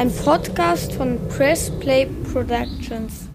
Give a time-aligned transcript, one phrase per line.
[0.00, 3.28] Ein Podcast von Press Play Productions.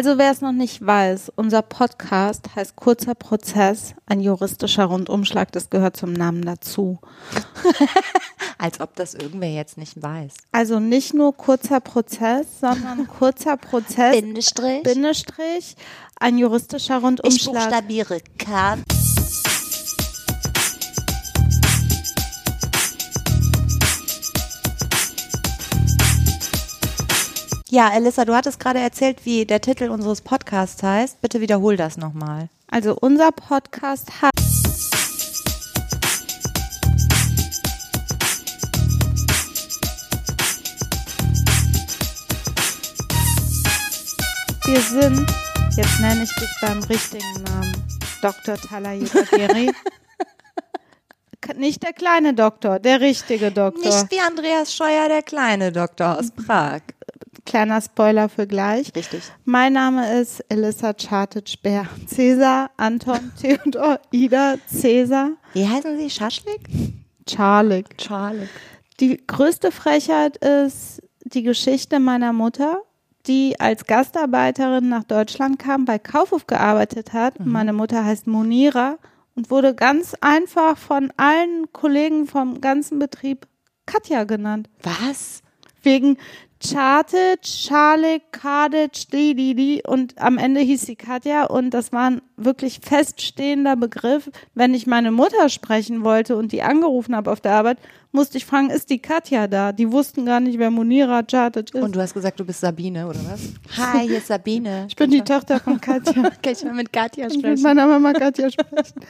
[0.00, 5.68] Also wer es noch nicht weiß, unser Podcast heißt Kurzer Prozess, ein juristischer Rundumschlag, das
[5.68, 7.00] gehört zum Namen dazu.
[8.58, 10.32] Als ob das irgendwer jetzt nicht weiß.
[10.52, 14.84] Also nicht nur kurzer Prozess, sondern kurzer Prozess, Bindestrich.
[14.84, 15.76] Bindestrich,
[16.18, 17.64] ein juristischer ich Rundumschlag.
[17.64, 18.78] buchstabiere K.
[27.72, 31.20] Ja, Elissa, du hattest gerade erzählt, wie der Titel unseres Podcasts heißt.
[31.20, 32.48] Bitte wiederhol das nochmal.
[32.68, 34.32] Also unser Podcast hat
[44.64, 45.30] Wir sind,
[45.76, 47.84] jetzt nenne ich dich beim richtigen Namen,
[48.20, 48.56] Dr.
[48.56, 49.70] Talayib Geri.
[51.56, 53.84] Nicht der kleine Doktor, der richtige Doktor.
[53.84, 56.80] Nicht wie Andreas Scheuer, der kleine Doktor aus Prag.
[57.46, 58.92] Kleiner Spoiler für gleich.
[58.94, 59.22] Richtig.
[59.44, 61.86] Mein Name ist Elissa Chartic-Bär.
[62.06, 66.10] Cäsar, Anton, Theodor, Ida, Cäsar, Wie heißen Sie?
[66.10, 66.60] Schaschlik?
[67.26, 67.84] Charlie.
[67.98, 68.48] Charlik.
[69.00, 72.82] Die größte Frechheit ist die Geschichte meiner Mutter,
[73.26, 77.38] die als Gastarbeiterin nach Deutschland kam, bei Kaufhof gearbeitet hat.
[77.44, 78.98] Meine Mutter heißt Monira
[79.34, 83.46] und wurde ganz einfach von allen Kollegen vom ganzen Betrieb
[83.86, 84.68] Katja genannt.
[84.82, 85.42] Was?
[85.82, 86.16] Wegen
[86.62, 92.80] Charted, Charlik, Kadic, die und am Ende hieß sie Katja und das war ein wirklich
[92.82, 94.30] feststehender Begriff.
[94.54, 97.78] Wenn ich meine Mutter sprechen wollte und die angerufen habe auf der Arbeit,
[98.12, 99.72] musste ich fragen, ist die Katja da?
[99.72, 101.82] Die wussten gar nicht, wer Munira Charted ist.
[101.82, 103.40] Und du hast gesagt, du bist Sabine, oder was?
[103.76, 104.86] Hi, hier ist Sabine.
[104.88, 106.22] ich bin die Tochter von Katja.
[106.42, 109.00] Kann ich mal mit Katja Ich will mit meiner Mama Katja sprechen.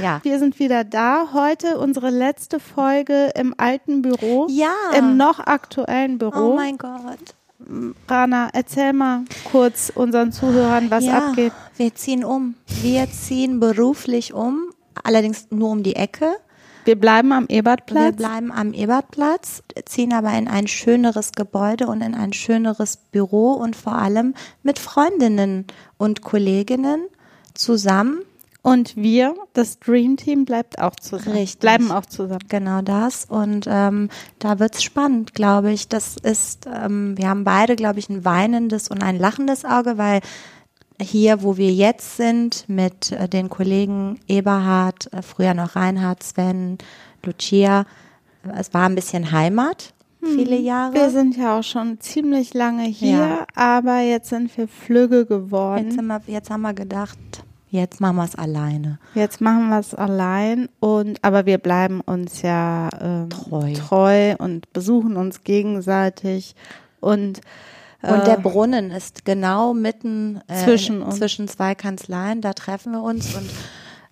[0.00, 0.20] Ja.
[0.22, 1.32] Wir sind wieder da.
[1.32, 4.46] Heute unsere letzte Folge im alten Büro.
[4.50, 4.74] Ja.
[4.96, 6.52] Im noch aktuellen Büro.
[6.52, 7.34] Oh mein Gott.
[8.08, 11.52] Rana, erzähl mal kurz unseren Zuhörern, was ja, abgeht.
[11.76, 12.54] Wir ziehen um.
[12.82, 16.34] Wir ziehen beruflich um, allerdings nur um die Ecke.
[16.84, 18.16] Wir bleiben am Wir Ebertplatz.
[18.16, 23.76] bleiben am Ebertplatz, ziehen aber in ein schöneres Gebäude und in ein schöneres Büro und
[23.76, 25.66] vor allem mit Freundinnen
[25.96, 27.06] und Kolleginnen
[27.54, 28.22] zusammen.
[28.64, 31.36] Und wir, das Dream Team, bleibt auch zusammen.
[31.36, 31.58] Richtig.
[31.58, 32.44] Bleiben auch zusammen.
[32.48, 33.24] Genau das.
[33.24, 35.88] Und ähm, da wird's spannend, glaube ich.
[35.88, 40.20] Das ist, ähm, wir haben beide, glaube ich, ein weinendes und ein lachendes Auge, weil
[41.00, 46.78] hier, wo wir jetzt sind, mit äh, den Kollegen Eberhard, äh, früher noch Reinhard, Sven,
[47.24, 47.84] Lucia,
[48.58, 50.94] es war ein bisschen Heimat, viele Jahre.
[50.94, 53.46] Wir sind ja auch schon ziemlich lange hier, Ja.
[53.54, 55.90] aber jetzt sind wir flügge geworden.
[55.90, 57.18] jetzt, wir, jetzt haben wir gedacht,
[57.70, 58.98] jetzt machen wir es alleine.
[59.14, 63.72] Jetzt machen wir es allein und aber wir bleiben uns ja ähm, Treu.
[63.74, 66.54] treu und besuchen uns gegenseitig
[67.00, 67.40] und
[68.02, 71.18] Und der äh, Brunnen ist genau mitten äh, Zwischen uns.
[71.18, 72.40] zwischen zwei Kanzleien.
[72.40, 73.48] Da treffen wir uns und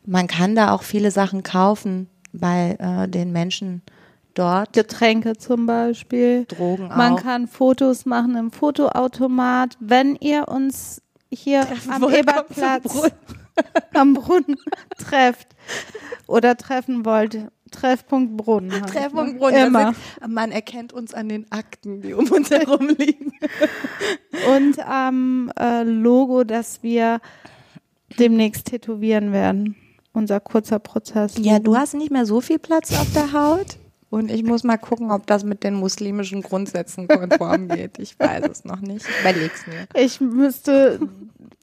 [0.07, 3.83] man kann da auch viele Sachen kaufen bei äh, den Menschen
[4.35, 4.73] dort.
[4.73, 6.45] Getränke zum Beispiel.
[6.47, 7.23] Drogen Man auch.
[7.23, 9.77] kann Fotos machen im Fotoautomat.
[9.81, 11.03] Wenn ihr uns
[11.33, 13.13] hier am Ebertplatz Brunnen.
[13.95, 14.57] am Brunnen
[14.99, 15.49] trefft
[16.27, 18.73] oder treffen wollt, Treffpunkt Brunnen.
[18.83, 19.39] halt, Treffpunkt ne?
[19.39, 19.67] Brunnen.
[19.69, 19.91] Immer.
[19.91, 23.33] Ist- Man erkennt uns an den Akten, die um uns herum liegen.
[24.57, 27.21] Und am äh, Logo, das wir
[28.19, 29.77] demnächst tätowieren werden.
[30.13, 31.35] Unser kurzer Prozess.
[31.39, 33.79] Ja, du hast nicht mehr so viel Platz auf der Haut.
[34.11, 37.99] Und ich muss mal gucken, ob das mit den muslimischen Grundsätzen konform geht.
[37.99, 39.07] Ich weiß es noch nicht.
[39.09, 39.87] Ich überleg's mir.
[39.95, 40.99] Ich müsste,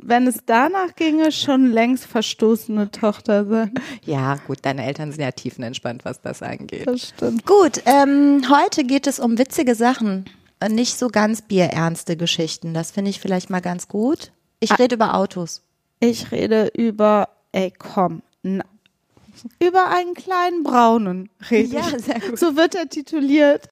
[0.02, 3.74] wenn es danach ginge, schon längst verstoßene Tochter sein.
[4.06, 6.88] Ja, gut, deine Eltern sind ja tiefenentspannt, was das angeht.
[6.88, 7.46] Das stimmt.
[7.46, 10.26] Gut, ähm, heute geht es um witzige Sachen.
[10.62, 12.74] Äh, Nicht so ganz bierernste Geschichten.
[12.74, 14.32] Das finde ich vielleicht mal ganz gut.
[14.62, 15.64] Ich rede über Autos.
[16.00, 18.64] Ich rede über, ey, komm, na,
[19.60, 22.04] über einen kleinen Braunen rede Ja, ich.
[22.04, 22.40] sehr gut.
[22.40, 23.70] So wird er tituliert.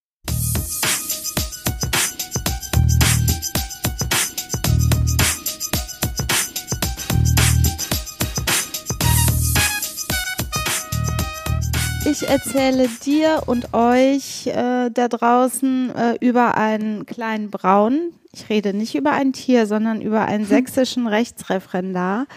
[12.08, 18.14] Ich erzähle dir und euch äh, da draußen äh, über einen kleinen Braun.
[18.32, 22.28] Ich rede nicht über ein Tier, sondern über einen sächsischen Rechtsreferendar,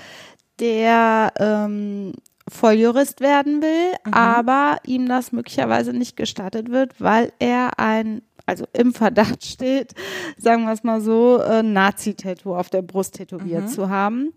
[0.59, 2.15] der ähm,
[2.49, 8.95] Volljurist werden will, aber ihm das möglicherweise nicht gestattet wird, weil er ein also im
[8.95, 9.95] Verdacht steht,
[10.39, 14.33] sagen wir es mal so, äh, Nazi-Tattoo auf der Brust tätowiert zu haben.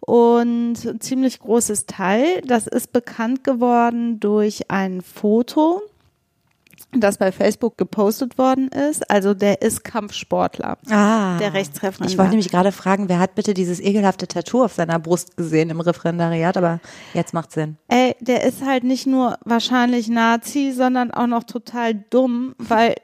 [0.00, 5.82] Und ein ziemlich großes Teil, das ist bekannt geworden durch ein Foto,
[6.92, 9.08] das bei Facebook gepostet worden ist.
[9.10, 10.78] Also der ist Kampfsportler.
[10.90, 11.38] Ah.
[11.38, 12.10] Der Rechtsreferendar.
[12.10, 15.70] Ich wollte nämlich gerade fragen, wer hat bitte dieses ekelhafte Tattoo auf seiner Brust gesehen
[15.70, 16.80] im Referendariat, aber
[17.14, 17.76] jetzt macht Sinn.
[17.88, 22.94] Ey, der ist halt nicht nur wahrscheinlich Nazi, sondern auch noch total dumm, weil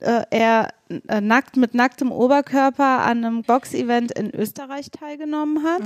[0.00, 0.68] äh, er
[1.08, 5.82] äh, nackt mit nacktem Oberkörper an einem Boxevent in Österreich teilgenommen hat.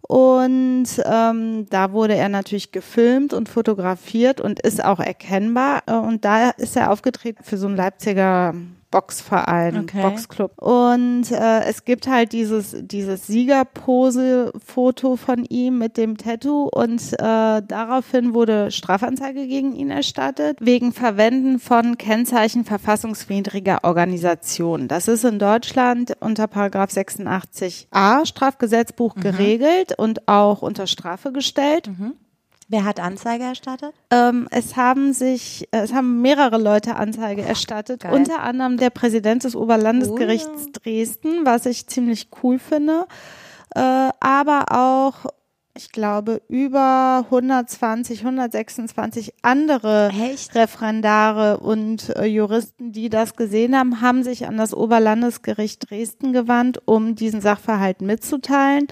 [0.00, 5.82] Und ähm, da wurde er natürlich gefilmt und fotografiert und ist auch erkennbar.
[5.86, 8.54] Äh, Und da ist er aufgetreten für so einen Leipziger
[8.90, 10.02] Boxverein, Okay.
[10.02, 10.52] Boxclub.
[10.60, 17.62] Und äh, es gibt halt dieses, dieses Siegerpose-Foto von ihm mit dem Tattoo und äh,
[17.62, 24.88] daraufhin wurde Strafanzeige gegen ihn erstattet, wegen Verwenden von Kennzeichen verfassungswidriger Organisation.
[24.88, 31.88] Das ist in Deutschland unter Paragraph 86a Strafgesetzbuch geregelt und auch unter Strafe gestellt.
[32.70, 33.94] Wer hat Anzeige erstattet?
[34.10, 38.12] Ähm, es haben sich, äh, es haben mehrere Leute Anzeige erstattet, Geil.
[38.12, 43.06] unter anderem der Präsident des Oberlandesgerichts Dresden, was ich ziemlich cool finde,
[43.74, 45.30] äh, aber auch
[45.78, 50.54] ich glaube, über 120, 126 andere Echt?
[50.56, 56.82] Referendare und äh, Juristen, die das gesehen haben, haben sich an das Oberlandesgericht Dresden gewandt,
[56.84, 58.88] um diesen Sachverhalt mitzuteilen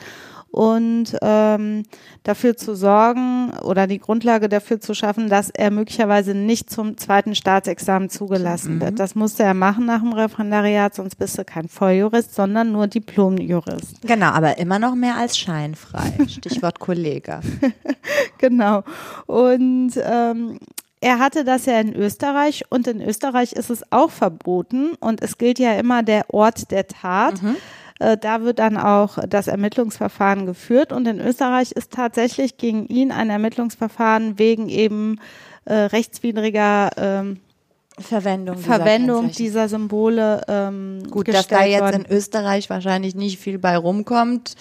[0.56, 1.82] und ähm,
[2.23, 7.35] dafür zu sorgen oder die Grundlage dafür zu schaffen, dass er möglicherweise nicht zum zweiten
[7.35, 8.99] Staatsexamen zugelassen wird.
[8.99, 14.00] Das musste er machen nach dem Referendariat, sonst bist du kein Volljurist, sondern nur Diplomjurist.
[14.00, 16.14] Genau, aber immer noch mehr als scheinfrei.
[16.26, 17.41] Stichwort Kollege.
[18.38, 18.82] Genau.
[19.26, 20.59] Und ähm,
[21.00, 25.38] er hatte das ja in Österreich und in Österreich ist es auch verboten und es
[25.38, 27.43] gilt ja immer der Ort der Tat.
[27.43, 27.55] Äh,
[27.98, 33.31] Da wird dann auch das Ermittlungsverfahren geführt und in Österreich ist tatsächlich gegen ihn ein
[33.31, 35.19] Ermittlungsverfahren wegen eben
[35.64, 37.40] äh, rechtswidriger ähm,
[37.98, 38.56] Verwendung.
[38.56, 42.04] dieser Verwendung dieser Symbole ähm, Gut, dass da jetzt worden.
[42.04, 44.54] in Österreich wahrscheinlich nicht viel bei rumkommt,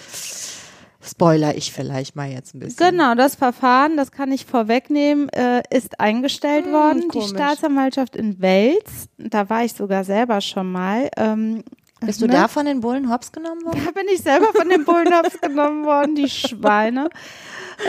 [1.02, 2.90] spoiler ich vielleicht mal jetzt ein bisschen.
[2.90, 7.02] Genau, das Verfahren, das kann ich vorwegnehmen, äh, ist eingestellt worden.
[7.02, 7.28] Die komisch.
[7.28, 11.10] Staatsanwaltschaft in Wels, da war ich sogar selber schon mal.
[11.16, 11.62] Ähm,
[12.00, 12.32] Bist du ne?
[12.34, 13.80] da von den Bullen hops genommen worden?
[13.84, 17.08] Da bin ich selber von den Bullenhops genommen worden, die Schweine.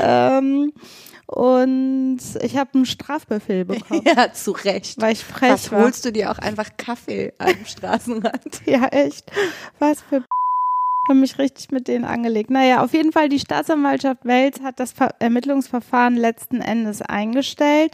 [0.02, 0.72] Ähm,
[1.28, 5.02] und ich habe einen Strafbefehl bekommen, Ja, zu Recht.
[5.02, 5.82] weil ich frech Was war.
[5.82, 8.62] holst du dir auch einfach Kaffee am Straßenrand?
[8.66, 9.30] Ja, echt.
[9.80, 10.24] Was für
[11.10, 12.50] habe mich richtig mit denen angelegt.
[12.50, 17.94] Naja, auf jeden Fall, die Staatsanwaltschaft Wels hat das Ver Ermittlungsverfahren letzten Endes eingestellt.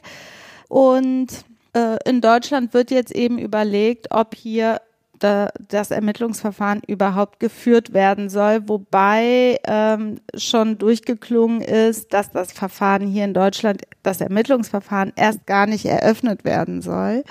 [0.68, 1.28] Und
[1.74, 4.82] äh, in Deutschland wird jetzt eben überlegt, ob hier
[5.24, 13.08] da, das Ermittlungsverfahren überhaupt geführt werden soll, wobei ähm, schon durchgeklungen ist, dass das Verfahren
[13.08, 17.24] hier in Deutschland, das Ermittlungsverfahren erst gar nicht eröffnet werden soll.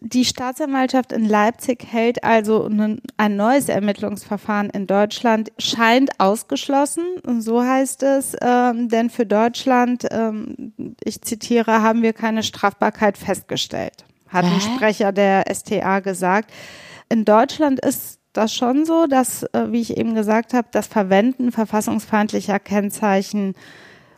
[0.00, 7.04] Die Staatsanwaltschaft in Leipzig hält also ein, ein neues Ermittlungsverfahren in Deutschland scheint ausgeschlossen.
[7.26, 13.18] Und so heißt es, ähm, denn für Deutschland, ähm, ich zitiere, haben wir keine Strafbarkeit
[13.18, 14.60] festgestellt, hat ein Hä?
[14.60, 16.50] Sprecher der STA gesagt.
[17.10, 21.50] In Deutschland ist das schon so, dass, äh, wie ich eben gesagt habe, das Verwenden
[21.50, 23.54] verfassungsfeindlicher Kennzeichen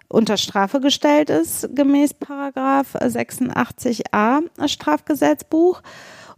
[0.08, 5.82] unter Strafe gestellt ist, gemäß Paragraph 86a Strafgesetzbuch.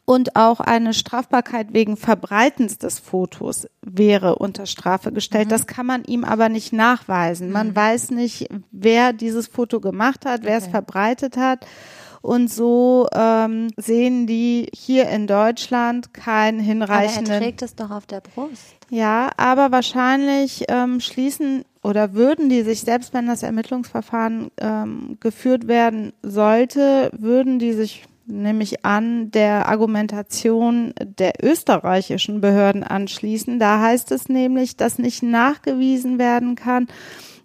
[0.06, 5.50] Und auch eine Strafbarkeit wegen Verbreitens des Fotos wäre unter Strafe gestellt.
[5.50, 7.50] Das kann man ihm aber nicht nachweisen.
[7.50, 11.66] Man weiß nicht, wer dieses Foto gemacht hat, wer es verbreitet hat.
[12.24, 17.38] Und so ähm, sehen die hier in Deutschland keinen Aber er hinreichenden.
[17.38, 18.76] trägt es doch auf der Brust.
[18.88, 25.68] Ja, aber wahrscheinlich ähm, schließen oder würden die sich, selbst wenn das Ermittlungsverfahren ähm, geführt
[25.68, 33.58] werden sollte, würden die sich nämlich an der Argumentation der österreichischen Behörden anschließen.
[33.58, 36.86] Da heißt es nämlich, dass nicht nachgewiesen werden kann,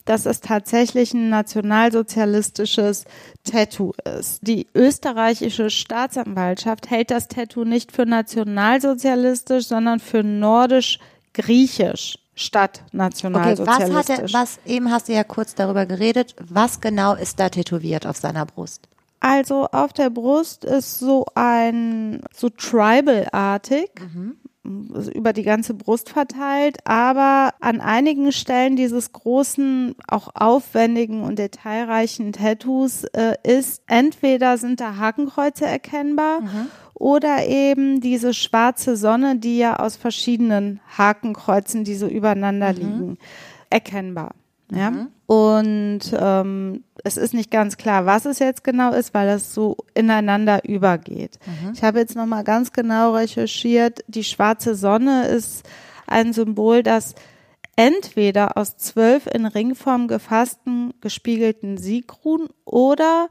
[0.09, 3.05] dass es tatsächlich ein nationalsozialistisches
[3.43, 4.39] Tattoo ist.
[4.41, 12.97] Die österreichische Staatsanwaltschaft hält das Tattoo nicht für nationalsozialistisch, sondern für nordisch-griechisch statt Okay, was
[12.97, 13.93] nationalsozialistisch.
[13.93, 18.07] hat er, was, eben hast du ja kurz darüber geredet, was genau ist da tätowiert
[18.07, 18.87] auf seiner Brust?
[19.19, 23.91] Also auf der Brust ist so ein, so tribal-artig.
[25.13, 32.31] Über die ganze Brust verteilt, aber an einigen Stellen dieses großen, auch aufwendigen und detailreichen
[32.33, 36.41] Tattoos äh, ist entweder sind da Hakenkreuze erkennbar
[36.93, 43.17] oder eben diese schwarze Sonne, die ja aus verschiedenen Hakenkreuzen, die so übereinander liegen,
[43.69, 44.35] erkennbar.
[44.71, 45.07] Ja.
[45.25, 49.77] Und ähm, es ist nicht ganz klar, was es jetzt genau ist, weil das so
[49.93, 51.39] ineinander übergeht.
[51.73, 54.03] Ich habe jetzt nochmal ganz genau recherchiert.
[54.07, 55.67] Die schwarze Sonne ist
[56.07, 57.15] ein Symbol, das
[57.75, 63.29] entweder aus zwölf in Ringform gefassten gespiegelten Siegruhen oder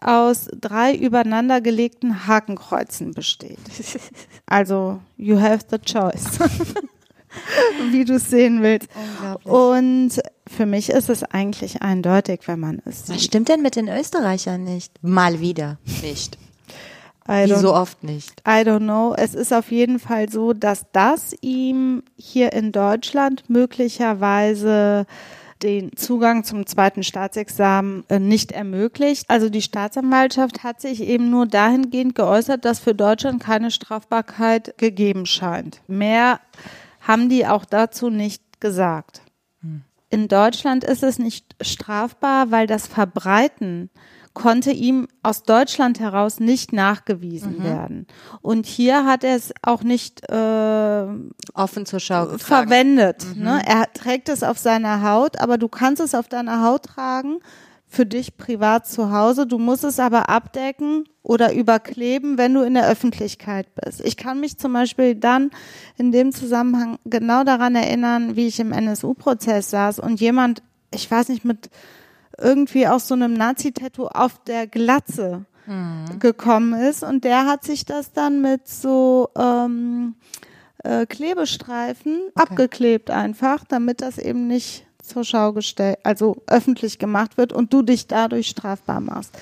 [0.00, 3.58] aus drei übereinander gelegten Hakenkreuzen besteht.
[4.46, 6.38] Also, you have the choice.
[7.90, 8.88] Wie du es sehen willst.
[9.44, 13.20] Und für mich ist es eigentlich eindeutig, wenn man es Was sieht.
[13.22, 14.92] stimmt denn mit den Österreichern nicht?
[15.02, 16.38] Mal wieder nicht.
[17.26, 18.40] Wie so oft nicht.
[18.48, 19.14] I don't know.
[19.14, 25.06] Es ist auf jeden Fall so, dass das ihm hier in Deutschland möglicherweise
[25.62, 29.24] den Zugang zum zweiten Staatsexamen äh, nicht ermöglicht.
[29.28, 35.26] Also die Staatsanwaltschaft hat sich eben nur dahingehend geäußert, dass für Deutschland keine Strafbarkeit gegeben
[35.26, 35.80] scheint.
[35.88, 36.40] Mehr
[37.08, 39.22] haben die auch dazu nicht gesagt.
[40.10, 43.90] In Deutschland ist es nicht strafbar, weil das Verbreiten
[44.32, 48.06] konnte ihm aus Deutschland heraus nicht nachgewiesen werden.
[48.40, 51.06] Und hier hat er es auch nicht äh,
[51.54, 52.38] Offen zur Schau getragen.
[52.38, 53.26] verwendet.
[53.34, 53.60] Ne?
[53.66, 57.40] Er trägt es auf seiner Haut, aber du kannst es auf deiner Haut tragen,
[57.88, 59.46] für dich privat zu Hause.
[59.46, 64.02] Du musst es aber abdecken oder überkleben, wenn du in der Öffentlichkeit bist.
[64.04, 65.50] Ich kann mich zum Beispiel dann
[65.96, 71.30] in dem Zusammenhang genau daran erinnern, wie ich im NSU-Prozess saß und jemand, ich weiß
[71.30, 71.70] nicht, mit
[72.36, 75.46] irgendwie aus so einem Nazi-Tattoo auf der Glatze
[76.18, 80.14] gekommen ist und der hat sich das dann mit so ähm,
[80.82, 87.52] äh, Klebestreifen abgeklebt einfach, damit das eben nicht zur Schau gestellt, also öffentlich gemacht wird
[87.52, 89.36] und du dich dadurch strafbar machst.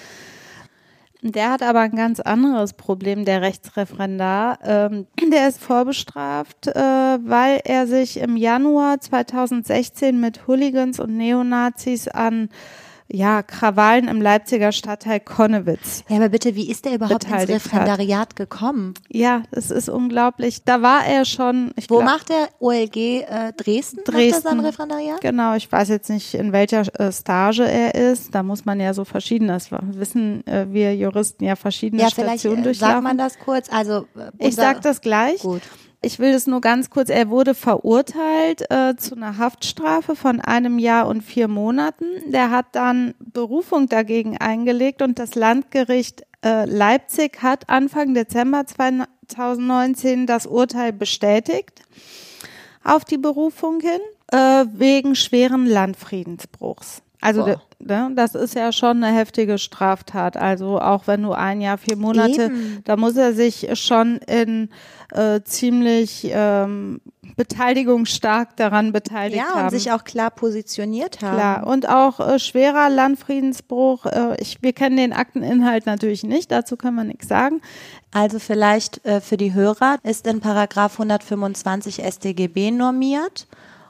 [1.23, 4.59] Der hat aber ein ganz anderes Problem, der Rechtsreferendar.
[4.63, 12.09] Ähm, der ist vorbestraft, äh, weil er sich im Januar 2016 mit Hooligans und Neonazis
[12.09, 12.49] an
[13.09, 17.65] ja, Krawallen im Leipziger Stadtteil Konnewitz Ja, aber bitte, wie ist der überhaupt ins Beteiligt
[17.67, 17.73] hat.
[17.73, 18.95] Referendariat gekommen?
[19.09, 20.65] Ja, es ist unglaublich.
[20.65, 21.73] Da war er schon.
[21.89, 23.99] Wo glaub- macht der OLG äh, Dresden?
[23.99, 24.43] Macht er Dresden.
[24.43, 25.21] sein Referendariat?
[25.21, 28.35] Genau, ich weiß jetzt nicht, in welcher äh, Stage er ist.
[28.35, 32.61] Da muss man ja so verschiedenes wissen, äh, wir Juristen ja verschiedene Ja, vielleicht Stationen
[32.61, 32.95] äh, durchlaufen.
[32.95, 33.69] sagt man das kurz.
[33.73, 35.41] Also äh, ich sag das gleich.
[35.41, 35.63] Gut.
[36.07, 37.11] Ich will es nur ganz kurz.
[37.11, 42.05] Er wurde verurteilt äh, zu einer Haftstrafe von einem Jahr und vier Monaten.
[42.29, 50.29] Der hat dann Berufung dagegen eingelegt und das Landgericht äh, Leipzig hat Anfang Dezember 2019
[50.29, 51.83] das Urteil bestätigt
[52.85, 53.99] auf die Berufung hin
[54.31, 57.03] äh, wegen schweren Landfriedensbruchs.
[57.21, 57.47] Also
[57.79, 60.37] ne, das ist ja schon eine heftige Straftat.
[60.37, 62.81] Also auch wenn du ein Jahr, vier Monate, Eben.
[62.85, 64.69] da muss er sich schon in
[65.13, 67.01] äh, ziemlich ähm,
[67.37, 69.65] beteiligungsstark daran beteiligt Ja, haben.
[69.65, 71.37] und sich auch klar positioniert haben.
[71.37, 74.07] Klar, und auch äh, schwerer Landfriedensbruch.
[74.07, 77.61] Äh, ich, wir kennen den Akteninhalt natürlich nicht, dazu können wir nichts sagen.
[78.13, 83.47] Also vielleicht äh, für die Hörer ist in Paragraph 125 StGB normiert.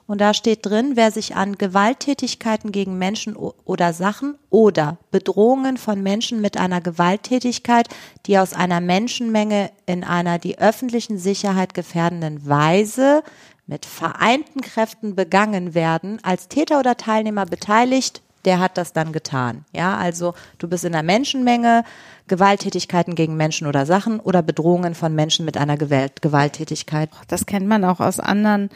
[0.06, 6.02] Und da steht drin, wer sich an Gewalttätigkeiten gegen Menschen oder Sachen oder Bedrohungen von
[6.02, 7.88] Menschen mit einer Gewalttätigkeit,
[8.26, 13.25] die aus einer Menschenmenge in einer die öffentlichen Sicherheit gefährdenden Weise
[13.66, 19.64] mit vereinten Kräften begangen werden, als Täter oder Teilnehmer beteiligt, der hat das dann getan.
[19.72, 21.82] Ja, also du bist in einer Menschenmenge,
[22.28, 27.10] Gewalttätigkeiten gegen Menschen oder Sachen oder Bedrohungen von Menschen mit einer Gewalt Gewalttätigkeit.
[27.26, 28.70] Das kennt man auch aus anderen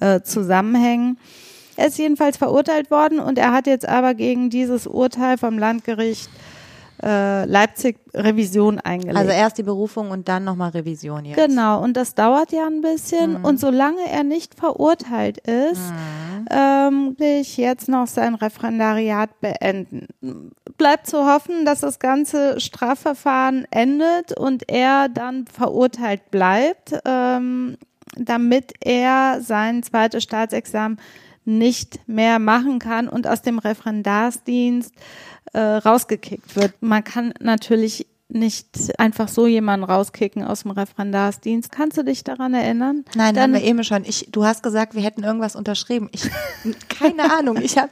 [0.00, 1.18] äh, Zusammenhängen.
[1.76, 6.30] Er ist jedenfalls verurteilt worden und er hat jetzt aber gegen dieses Urteil vom Landgericht
[7.02, 9.18] äh, Leipzig Revision eingelegt.
[9.18, 11.36] Also erst die Berufung und dann nochmal Revision jetzt.
[11.36, 13.36] Genau, und das dauert ja ein bisschen.
[13.36, 15.92] Und solange er nicht verurteilt ist,
[16.50, 20.08] ähm, will ich jetzt noch sein Referendariat beenden.
[20.78, 27.76] Bleibt zu hoffen, dass das ganze Strafverfahren endet und er dann verurteilt bleibt, ähm,
[28.18, 30.98] damit er sein zweites Staatsexamen
[31.44, 34.94] nicht mehr machen kann und aus dem Referendarsdienst
[35.52, 36.72] äh, rausgekickt wird.
[36.80, 41.70] Man kann natürlich nicht einfach so jemanden rauskicken aus dem Referendarsdienst.
[41.70, 43.04] Kannst du dich daran erinnern?
[43.14, 44.04] Nein, Dann, haben wir eben schon.
[44.04, 46.08] Ich, du hast gesagt, wir hätten irgendwas unterschrieben.
[46.12, 46.30] Ich,
[46.88, 47.58] keine Ahnung.
[47.58, 47.90] Ich habe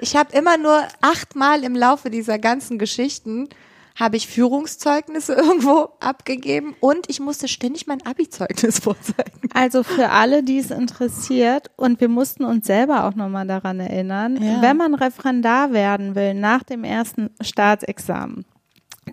[0.00, 3.48] ich hab immer nur achtmal im Laufe dieser ganzen Geschichten
[3.96, 9.48] habe ich Führungszeugnisse irgendwo abgegeben und ich musste ständig mein Abi-Zeugnis vorzeigen.
[9.54, 14.38] Also für alle, die es interessiert, und wir mussten uns selber auch nochmal daran erinnern,
[14.40, 14.62] ja.
[14.62, 18.44] wenn man Referendar werden will nach dem ersten Staatsexamen,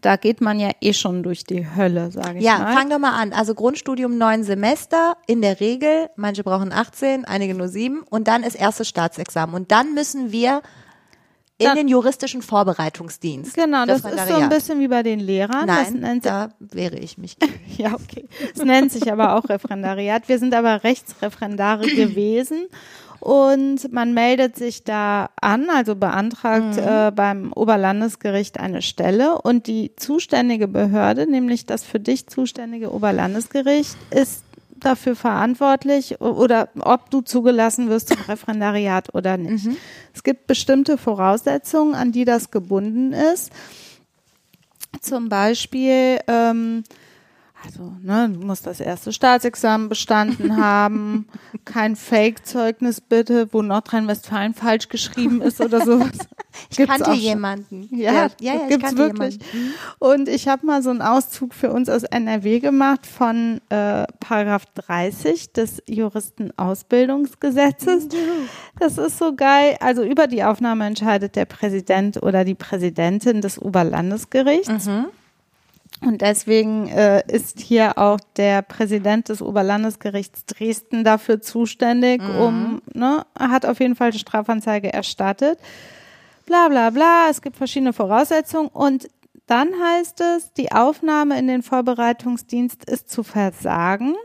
[0.01, 2.71] da geht man ja eh schon durch die Hölle, sage ich ja, mal.
[2.71, 3.31] Ja, fang doch mal an.
[3.31, 8.43] Also Grundstudium neun Semester, in der Regel, manche brauchen 18, einige nur sieben und dann
[8.43, 9.55] ist erstes Staatsexamen.
[9.55, 10.61] Und dann müssen wir
[11.57, 13.55] in dann, den juristischen Vorbereitungsdienst.
[13.55, 15.65] Genau, das ist so ein bisschen wie bei den Lehrern.
[15.65, 17.37] Nein, da wehre ich mich.
[17.77, 18.27] ja, okay.
[18.53, 20.27] Es nennt sich aber auch Referendariat.
[20.27, 22.67] Wir sind aber Rechtsreferendare gewesen
[23.19, 26.83] und man meldet sich da an, also beantragt mhm.
[26.83, 33.95] äh, beim Oberlandesgericht eine Stelle und die zuständige Behörde, nämlich das für dich zuständige Oberlandesgericht,
[34.09, 34.42] ist
[34.85, 39.65] dafür verantwortlich oder ob du zugelassen wirst zum Referendariat oder nicht.
[39.65, 39.77] Mhm.
[40.13, 43.51] Es gibt bestimmte Voraussetzungen, an die das gebunden ist.
[45.01, 46.83] Zum Beispiel ähm,
[47.65, 51.27] also, ne, du musst das erste Staatsexamen bestanden haben,
[51.65, 56.11] kein Fake-Zeugnis bitte, wo Nordrhein-Westfalen falsch geschrieben ist oder sowas.
[56.69, 57.87] Ich gibt's kannte jemanden.
[57.89, 59.39] Ja, ja, ja, gibt's wirklich.
[59.39, 59.73] Jemanden.
[59.97, 64.65] Und ich habe mal so einen Auszug für uns aus NRW gemacht von äh, Paragraph
[64.75, 68.07] 30 des Juristenausbildungsgesetzes.
[68.79, 69.77] Das ist so geil.
[69.79, 74.85] Also über die Aufnahme entscheidet der Präsident oder die Präsidentin des Oberlandesgerichts.
[74.85, 75.07] Mhm.
[76.05, 82.39] Und deswegen äh, ist hier auch der Präsident des Oberlandesgerichts Dresden dafür zuständig, mhm.
[82.39, 85.59] um, ne, hat auf jeden Fall die Strafanzeige erstattet.
[86.45, 89.07] Bla bla bla, es gibt verschiedene Voraussetzungen und
[89.47, 94.15] dann heißt es, die Aufnahme in den Vorbereitungsdienst ist zu versagen,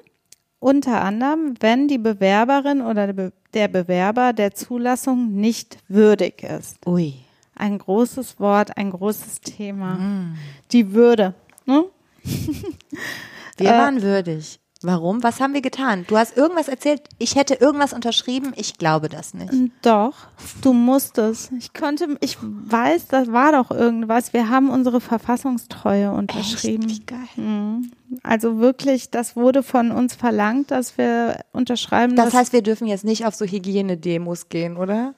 [0.61, 3.13] unter anderem, wenn die Bewerberin oder
[3.55, 6.85] der Bewerber der Zulassung nicht würdig ist.
[6.87, 7.15] Ui.
[7.55, 9.95] Ein großes Wort, ein großes Thema.
[9.95, 10.39] Mm.
[10.71, 11.35] Die Würde.
[11.69, 11.85] Ne?
[13.57, 14.59] Wir äh, waren würdig.
[14.81, 15.25] Warum?
[15.25, 16.05] Was haben wir getan?
[16.07, 19.53] Du hast irgendwas erzählt, ich hätte irgendwas unterschrieben, ich glaube das nicht.
[19.83, 20.15] Doch,
[20.63, 21.51] du musstest.
[21.59, 24.33] Ich konnte, ich weiß, das war doch irgendwas.
[24.33, 26.89] Wir haben unsere Verfassungstreue unterschrieben.
[26.89, 27.01] Echt?
[27.01, 27.19] Wie geil.
[27.45, 27.91] Mhm.
[28.23, 32.15] Also wirklich, das wurde von uns verlangt, dass wir unterschreiben.
[32.15, 35.15] Das heißt, wir dürfen jetzt nicht auf so Hygienedemos gehen, oder?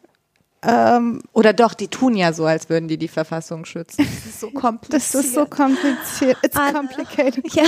[0.63, 4.05] Ähm, Oder doch, die tun ja so, als würden die die Verfassung schützen.
[4.05, 5.15] Das ist so kompliziert.
[5.15, 6.37] Das ist so kompliziert.
[6.43, 7.55] It's ah, complicated.
[7.55, 7.65] Ja.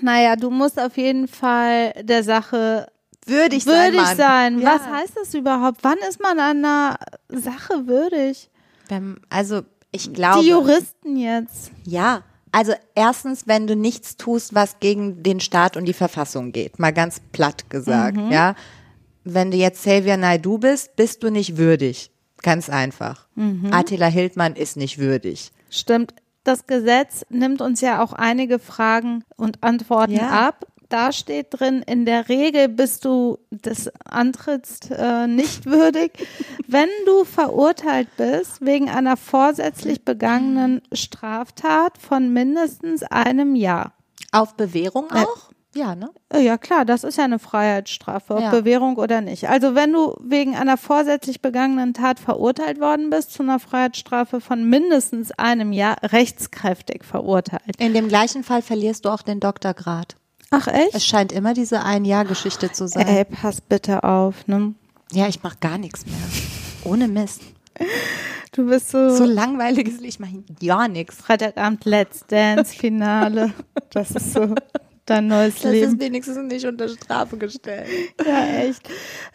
[0.00, 2.86] Naja, du musst auf jeden Fall der Sache
[3.26, 4.16] würdig, würdig sein.
[4.16, 4.58] sein.
[4.60, 4.74] Ja.
[4.74, 5.78] Was heißt das überhaupt?
[5.82, 8.48] Wann ist man einer Sache würdig?
[9.28, 10.42] Also, ich glaube.
[10.42, 11.72] Die Juristen jetzt.
[11.84, 12.22] Ja.
[12.50, 16.94] Also erstens, wenn du nichts tust, was gegen den Staat und die Verfassung geht, mal
[16.94, 18.30] ganz platt gesagt, mhm.
[18.30, 18.54] ja
[19.34, 22.10] wenn du jetzt Xavier Naidu bist, bist du nicht würdig.
[22.42, 23.26] Ganz einfach.
[23.34, 23.70] Mhm.
[23.72, 25.50] Attila Hildmann ist nicht würdig.
[25.70, 26.14] Stimmt.
[26.44, 30.30] Das Gesetz nimmt uns ja auch einige Fragen und Antworten ja.
[30.30, 30.66] ab.
[30.88, 36.12] Da steht drin, in der Regel bist du des Antritts äh, nicht würdig,
[36.66, 43.92] wenn du verurteilt bist wegen einer vorsätzlich begangenen Straftat von mindestens einem Jahr.
[44.32, 45.50] Auf Bewährung auch?
[45.74, 46.10] Ja, ne?
[46.32, 48.50] Äh, ja, klar, das ist ja eine Freiheitsstrafe, ob ja.
[48.50, 49.48] Bewährung oder nicht.
[49.48, 54.68] Also wenn du wegen einer vorsätzlich begangenen Tat verurteilt worden bist zu einer Freiheitsstrafe von
[54.68, 57.76] mindestens einem Jahr, rechtskräftig verurteilt.
[57.78, 60.16] In dem gleichen Fall verlierst du auch den Doktorgrad.
[60.50, 60.94] Ach echt?
[60.94, 63.06] Es scheint immer diese Ein-Jahr-Geschichte zu sein.
[63.06, 64.74] Ey, pass bitte auf, ne?
[65.12, 66.16] Ja, ich mach gar nichts mehr.
[66.84, 67.42] Ohne Mist.
[68.52, 69.10] Du bist so.
[69.14, 71.16] So langweiliges, ich mache ja nichts.
[71.16, 73.52] Freitagabend Let's Dance Finale.
[73.90, 74.54] Das ist so
[75.08, 75.84] dein neues das Leben.
[75.84, 77.88] Das ist wenigstens nicht unter Strafe gestellt.
[78.26, 78.82] Ja, echt.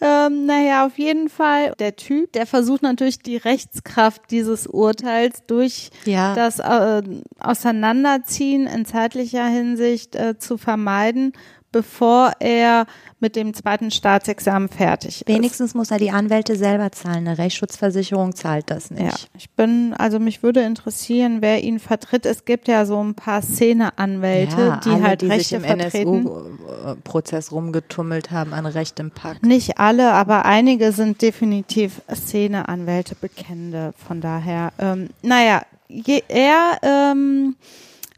[0.02, 5.90] Ähm, naja, auf jeden Fall, der Typ, der versucht natürlich die Rechtskraft dieses Urteils durch
[6.06, 6.36] ja.
[6.36, 7.02] das äh,
[7.40, 11.34] Auseinanderziehen in zeitlicher Hinsicht äh, zu vermeiden
[11.74, 12.86] bevor er
[13.20, 15.28] mit dem zweiten Staatsexamen fertig ist.
[15.28, 17.28] Wenigstens muss er die Anwälte selber zahlen.
[17.28, 19.02] Eine Rechtsschutzversicherung zahlt das nicht.
[19.02, 22.26] Ja, ich bin, also mich würde interessieren, wer ihn vertritt.
[22.26, 25.80] Es gibt ja so ein paar Szeneanwälte, ja, die alle, halt die Rechte sich im
[25.80, 29.42] NSU-Prozess rumgetummelt haben an Recht im Pack.
[29.44, 33.94] Nicht alle, aber einige sind definitiv Szeneanwälte, Bekennende.
[34.08, 37.56] Von daher, ähm, naja, je, er ähm,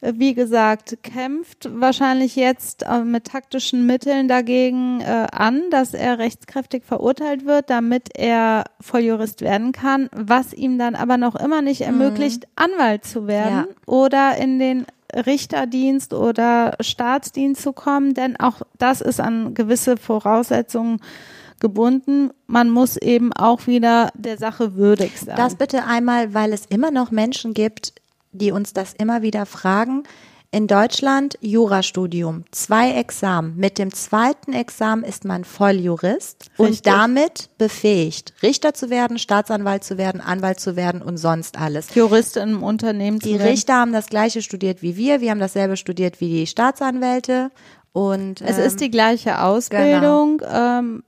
[0.01, 6.83] wie gesagt, kämpft wahrscheinlich jetzt äh, mit taktischen Mitteln dagegen äh, an, dass er rechtskräftig
[6.83, 11.87] verurteilt wird, damit er Volljurist werden kann, was ihm dann aber noch immer nicht mhm.
[11.87, 12.49] ermöglicht, mhm.
[12.55, 13.75] Anwalt zu werden ja.
[13.85, 20.99] oder in den Richterdienst oder Staatsdienst zu kommen, denn auch das ist an gewisse Voraussetzungen
[21.59, 22.31] gebunden.
[22.47, 25.37] Man muss eben auch wieder der Sache würdig sein.
[25.37, 27.93] Das bitte einmal, weil es immer noch Menschen gibt,
[28.37, 30.03] die uns das immer wieder fragen.
[30.51, 33.57] In Deutschland Jurastudium, zwei Examen.
[33.57, 36.83] Mit dem zweiten Examen ist man Volljurist und Richtig.
[36.83, 41.93] damit befähigt, Richter zu werden, Staatsanwalt zu werden, Anwalt zu werden und sonst alles.
[41.93, 43.35] Jurist im Unternehmen zu Die.
[43.35, 47.51] Richter haben das gleiche studiert wie wir, wir haben dasselbe studiert wie die Staatsanwälte
[47.91, 50.41] und Es ähm, ist die gleiche Ausbildung.
[50.49, 51.03] Ähm,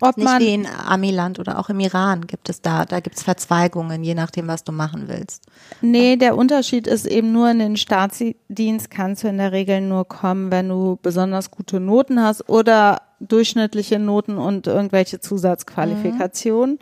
[0.00, 3.16] ob nicht man wie in Amiland oder auch im Iran gibt es da, da gibt
[3.16, 5.44] es Verzweigungen, je nachdem, was du machen willst.
[5.80, 10.06] Nee, der Unterschied ist eben nur in den Staatsdienst kannst du in der Regel nur
[10.06, 16.78] kommen, wenn du besonders gute Noten hast oder durchschnittliche Noten und irgendwelche Zusatzqualifikationen.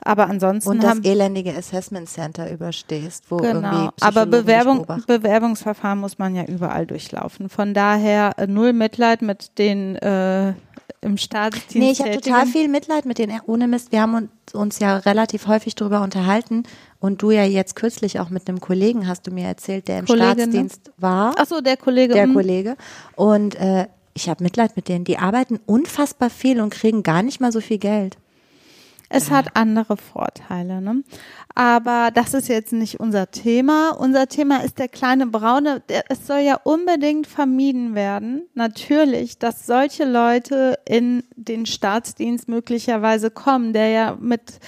[0.00, 3.90] Aber ansonsten Und das haben elendige Assessment Center überstehst, wo irgendwie genau.
[3.90, 4.86] Psychologen Aber Bewerbung.
[5.06, 7.48] Bewerbungsverfahren muss man ja überall durchlaufen.
[7.48, 10.54] Von daher äh, null Mitleid mit den äh,
[11.00, 11.74] im Staatsdienst.
[11.74, 13.92] Nee, ich habe total viel Mitleid mit den ohne Mist.
[13.92, 16.64] Wir haben uns, uns ja relativ häufig darüber unterhalten
[17.00, 20.06] und du ja jetzt kürzlich auch mit einem Kollegen hast du mir erzählt, der im
[20.06, 20.34] Kollege, ne?
[20.34, 21.34] Staatsdienst war.
[21.38, 22.14] Ach so, der Kollege.
[22.14, 22.34] der mm.
[22.34, 22.76] Kollege.
[23.14, 25.04] Und äh, ich habe Mitleid mit denen.
[25.04, 28.16] Die arbeiten unfassbar viel und kriegen gar nicht mal so viel Geld.
[29.10, 31.02] Es hat andere Vorteile, ne?
[31.54, 33.90] Aber das ist jetzt nicht unser Thema.
[33.90, 35.82] Unser Thema ist der kleine Braune.
[35.88, 43.30] Der, es soll ja unbedingt vermieden werden, natürlich, dass solche Leute in den Staatsdienst möglicherweise
[43.30, 44.60] kommen, der ja mit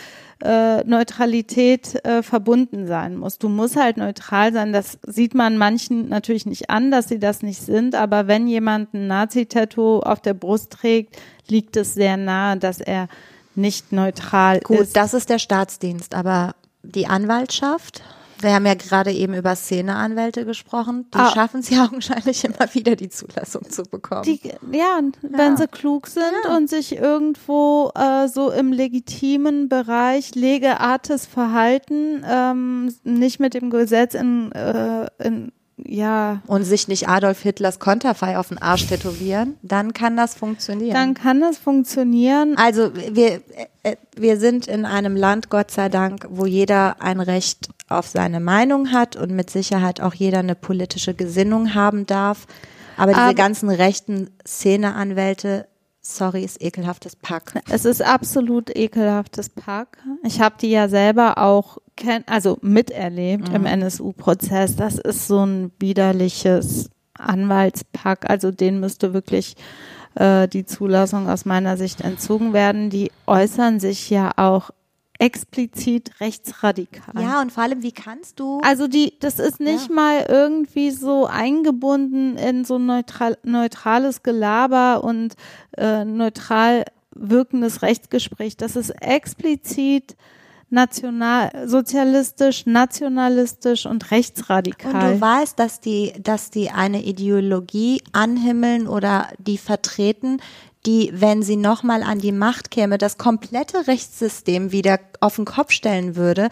[0.43, 3.39] äh, Neutralität äh, verbunden sein muss.
[3.39, 4.73] Du musst halt neutral sein.
[4.73, 7.95] Das sieht man manchen natürlich nicht an, dass sie das nicht sind.
[7.95, 13.09] Aber wenn jemand ein Nazi-Tattoo auf der Brust trägt, liegt es sehr nahe, dass er
[13.55, 14.97] nicht neutral Gut, ist.
[14.97, 18.03] das ist der Staatsdienst, aber die Anwaltschaft,
[18.41, 21.31] wir haben ja gerade eben über Szeneanwälte gesprochen, die Ah.
[21.31, 24.23] schaffen es ja augenscheinlich immer wieder, die Zulassung zu bekommen.
[24.23, 24.41] Die,
[24.73, 26.57] ja, wenn sie klug sind Ja.
[26.57, 34.15] und sich irgendwo äh, so im legitimen Bereich legeartes Verhalten, ähm, nicht mit dem Gesetz
[34.15, 35.53] in, äh, in
[35.87, 40.95] ja, und sich nicht Adolf Hitlers Konterfei auf den Arsch tätowieren, dann kann das funktionieren.
[40.95, 42.57] dann kann das funktionieren.
[42.57, 43.41] Also wir,
[43.83, 48.41] äh, wir sind in einem Land, Gott sei Dank, wo jeder ein Recht auf seine
[48.41, 52.47] Meinung hat und mit Sicherheit auch jeder eine politische Gesinnung haben darf.
[52.97, 55.67] Aber diese Aber- ganzen rechten Szeneanwälte,
[56.01, 57.63] sorry, ist ekelhaftes Pack.
[57.71, 59.99] Es ist absolut ekelhaftes Pack.
[60.25, 64.77] Ich habe die ja selber auch kenn also miterlebt im NSU-Prozess.
[64.77, 68.29] Das ist so ein widerliches Anwaltspack.
[68.29, 69.57] Also denen müsste wirklich
[70.15, 72.91] äh, die Zulassung aus meiner Sicht entzogen werden.
[72.91, 74.71] Die äußern sich ja auch
[75.21, 77.23] explizit rechtsradikal.
[77.23, 78.61] Ja, und vor allem, wie kannst du?
[78.65, 79.95] Also die, das ist nicht Ja.
[79.95, 85.35] mal irgendwie so eingebunden in so neutral, neutrales Gelaber und
[85.77, 88.57] äh, neutral wirkendes Rechtsgespräch.
[88.57, 90.17] Das ist explizit
[90.71, 95.15] national, sozialistisch, nationalistisch und Und rechtsradikal.
[95.15, 100.41] du weißt, dass die, dass die eine Ideologie anhimmeln oder die vertreten,
[100.87, 105.73] die, wenn sie nochmal an die Macht käme, das komplette Rechtssystem wieder auf den Kopf
[105.73, 106.49] stellen würde.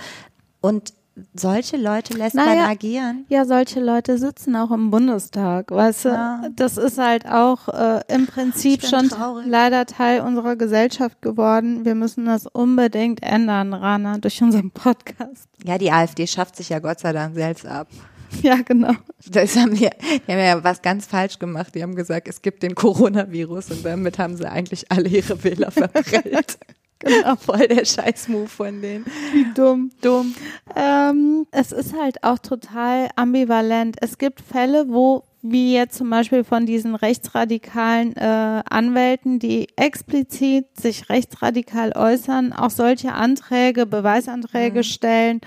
[0.61, 0.93] Und
[1.35, 3.25] solche Leute lässt man Naja, agieren.
[3.29, 6.09] Ja, solche Leute sitzen auch im Bundestag, weißt du?
[6.11, 6.43] Ja.
[6.55, 9.47] Das ist halt auch äh, im Prinzip schon traurig.
[9.47, 11.85] leider Teil unserer Gesellschaft geworden.
[11.85, 15.49] Wir müssen das unbedingt ändern, Rana, durch unseren Podcast.
[15.65, 17.89] Ja, die AfD schafft sich ja Gott sei Dank selbst ab.
[18.43, 18.93] Ja, genau.
[19.27, 19.91] Das haben wir,
[20.27, 21.75] die haben ja was ganz falsch gemacht.
[21.75, 25.71] Die haben gesagt, es gibt den Coronavirus und damit haben sie eigentlich alle ihre Wähler
[25.71, 26.59] verprellt.
[26.99, 27.37] genau.
[27.37, 29.07] Voll der Scheißmove von denen.
[29.55, 29.91] Dumm.
[30.01, 30.35] Dumm.
[30.77, 33.97] Ähm, es ist halt auch total ambivalent.
[34.01, 40.67] Es gibt Fälle, wo wie jetzt zum Beispiel von diesen rechtsradikalen äh, Anwälten, die explizit
[40.77, 45.41] sich rechtsradikal äußern, auch solche Anträge, Beweisanträge stellen,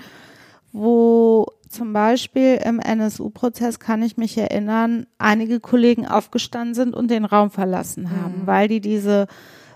[0.72, 7.24] wo zum Beispiel im NSU-Prozess kann ich mich erinnern, einige Kollegen aufgestanden sind und den
[7.24, 9.26] Raum verlassen haben, weil die diese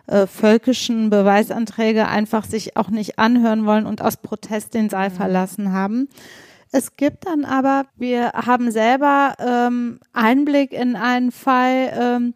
[0.06, 5.72] äh, völkischen Beweisanträge einfach sich auch nicht anhören wollen und aus Protest den Saal verlassen
[5.72, 6.08] haben.
[6.72, 12.34] Es gibt dann aber, wir haben selber ähm, Einblick in einen Fall ähm,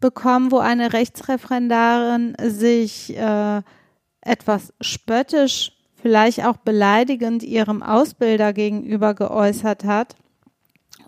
[0.00, 3.62] bekommen, wo eine Rechtsreferendarin sich äh,
[4.20, 5.72] etwas spöttisch,
[6.04, 10.16] vielleicht auch beleidigend ihrem Ausbilder gegenüber geäußert hat.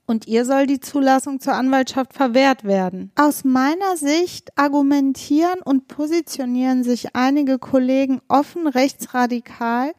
[0.06, 3.12] Und ihr soll die Zulassung zur Anwaltschaft verwehrt werden.
[3.14, 9.92] Aus meiner Sicht argumentieren und positionieren sich einige Kollegen offen rechtsradikal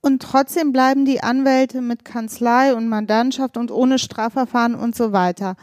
[0.00, 5.54] und trotzdem bleiben die Anwälte mit Kanzlei und Mandantschaft und ohne Strafverfahren und so weiter.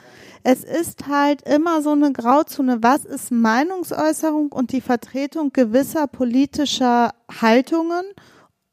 [0.44, 2.78] Es ist halt immer so eine Grauzone.
[2.82, 8.06] Was ist Meinungsäußerung und die Vertretung gewisser politischer Haltungen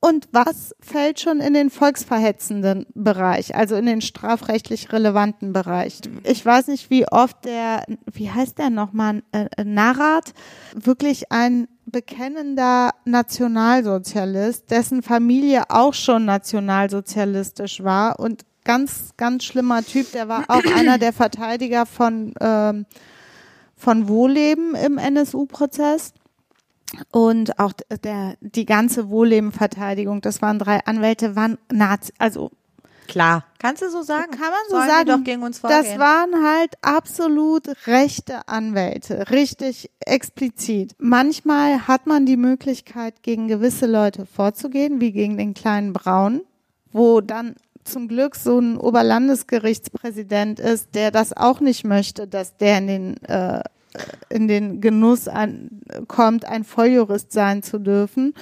[0.00, 6.00] und was fällt schon in den volksverhetzenden Bereich, also in den strafrechtlich relevanten Bereich.
[6.24, 10.32] Ich weiß nicht, wie oft der, wie heißt der nochmal, äh, äh, Narrat,
[10.74, 20.12] wirklich ein bekennender Nationalsozialist, dessen Familie auch schon nationalsozialistisch war und ganz, ganz schlimmer Typ,
[20.12, 22.86] der war auch einer der Verteidiger von, ähm,
[23.76, 26.14] von Wohlleben im NSU-Prozess.
[27.12, 27.72] Und auch
[28.02, 32.50] der, die ganze Wohlleben-Verteidigung, das waren drei Anwälte, waren Nazi, also
[33.10, 33.44] Klar.
[33.58, 34.30] Kannst du so sagen?
[34.30, 35.08] kann man so Sollen sagen.
[35.08, 35.82] doch gegen uns vorgehen.
[35.82, 40.94] das waren halt absolut rechte Anwälte, richtig explizit.
[40.98, 46.42] Manchmal hat man die Möglichkeit, gegen gewisse Leute vorzugehen, wie gegen den kleinen Braun,
[46.92, 52.78] wo dann zum Glück so ein Oberlandesgerichtspräsident ist, der das auch nicht möchte, dass der
[52.78, 53.62] in den äh,
[54.28, 58.34] in den Genuss an, kommt, ein Volljurist sein zu dürfen.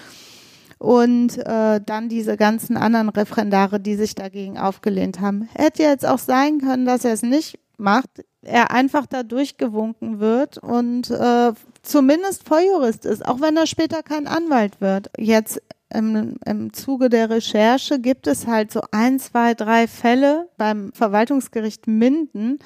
[0.79, 5.49] Und äh, dann diese ganzen anderen Referendare, die sich dagegen aufgelehnt haben.
[5.55, 10.59] Hätte jetzt auch sein können, dass er es nicht macht, er einfach da durchgewunken wird
[10.59, 15.11] und äh, zumindest Volljurist ist, auch wenn er später kein Anwalt wird.
[15.19, 15.61] Jetzt
[15.93, 21.87] im, im Zuge der Recherche gibt es halt so ein, zwei, drei Fälle beim Verwaltungsgericht
[21.87, 22.59] Minden,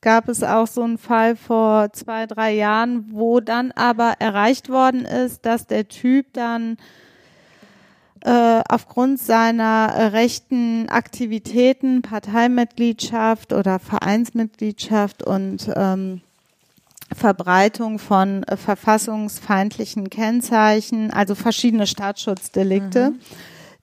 [0.00, 5.04] gab es auch so einen Fall vor zwei, drei Jahren, wo dann aber erreicht worden
[5.04, 6.76] ist, dass der Typ dann
[8.24, 16.20] äh, aufgrund seiner äh, rechten Aktivitäten, Parteimitgliedschaft oder Vereinsmitgliedschaft und ähm,
[17.14, 23.12] Verbreitung von äh, verfassungsfeindlichen Kennzeichen, also verschiedene Staatsschutzdelikte.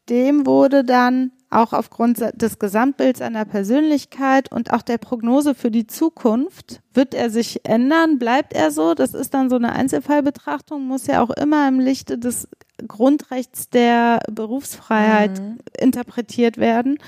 [0.10, 5.87] Dem wurde dann auch aufgrund des Gesamtbilds seiner Persönlichkeit und auch der Prognose für die
[5.87, 8.93] Zukunft, wird er sich ändern, bleibt er so?
[8.93, 12.47] Das ist dann so eine Einzelfallbetrachtung, muss ja auch immer im Lichte des
[12.87, 15.41] Grundrechts der Berufsfreiheit
[15.79, 16.99] interpretiert werden.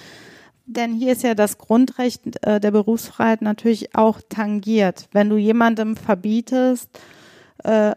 [0.65, 5.07] Denn hier ist ja das Grundrecht äh, der Berufsfreiheit natürlich auch tangiert.
[5.13, 6.89] Wenn du jemandem verbietest,
[7.63, 7.93] äh,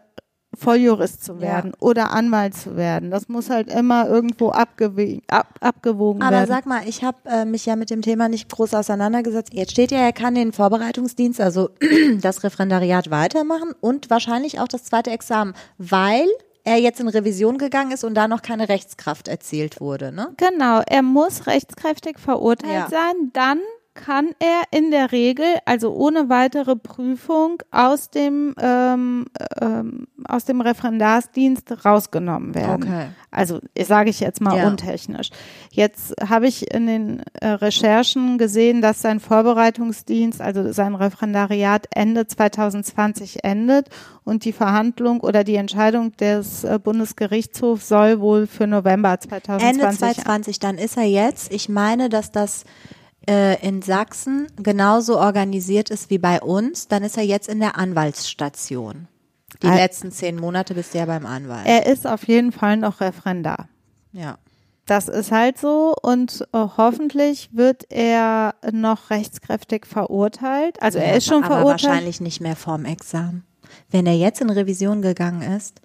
[0.61, 6.21] Volljurist zu werden oder Anwalt zu werden, das muss halt immer irgendwo abgewogen, ab, abgewogen
[6.21, 6.47] Aber werden.
[6.47, 9.53] sag mal, ich habe äh, mich ja mit dem Thema nicht groß auseinandergesetzt.
[9.53, 11.69] Jetzt steht ja, er kann den Vorbereitungsdienst, also
[12.21, 16.27] das Referendariat weitermachen und wahrscheinlich auch das zweite Examen, weil
[16.63, 20.27] er jetzt in Revision gegangen ist und da noch keine Rechtskraft erzielt wurde, ne?
[20.37, 22.87] Genau, er muss rechtskräftig verurteilt Ja.
[22.89, 23.31] sein.
[23.33, 23.59] Dann
[23.93, 29.25] kann er in der Regel, also ohne weitere Prüfung, aus dem, ähm,
[29.59, 32.83] ähm, aus dem Referendarsdienst rausgenommen werden.
[32.83, 33.07] Okay.
[33.31, 34.67] Also sage ich jetzt mal Ja.
[34.67, 35.29] untechnisch.
[35.71, 42.27] Jetzt habe ich in den äh, Recherchen gesehen, dass sein Vorbereitungsdienst, also sein Referendariat Ende
[42.27, 43.89] 2020 endet
[44.23, 49.97] und die Verhandlung oder die Entscheidung des äh, Bundesgerichtshofs soll wohl für November 2020 Ende
[49.97, 51.51] 2020, dann ist er jetzt.
[51.53, 52.63] Ich meine, dass das
[53.29, 56.87] äh, in Sachsen genauso organisiert ist wie bei uns.
[56.87, 59.07] Dann ist er jetzt in der Anwaltsstation.
[59.61, 61.65] Die Al- letzten zehn Monate bist du ja beim Anwalt.
[61.65, 63.67] Er ist auf jeden Fall noch Referendar.
[64.11, 64.37] ja.
[64.87, 70.81] Das ist halt so und äh, hoffentlich wird er noch rechtskräftig verurteilt.
[70.81, 71.83] Also er ist schon aber verurteilt.
[71.83, 73.45] wahrscheinlich nicht mehr vorm Examen.
[73.91, 75.79] Wenn er jetzt in Revision gegangen ist,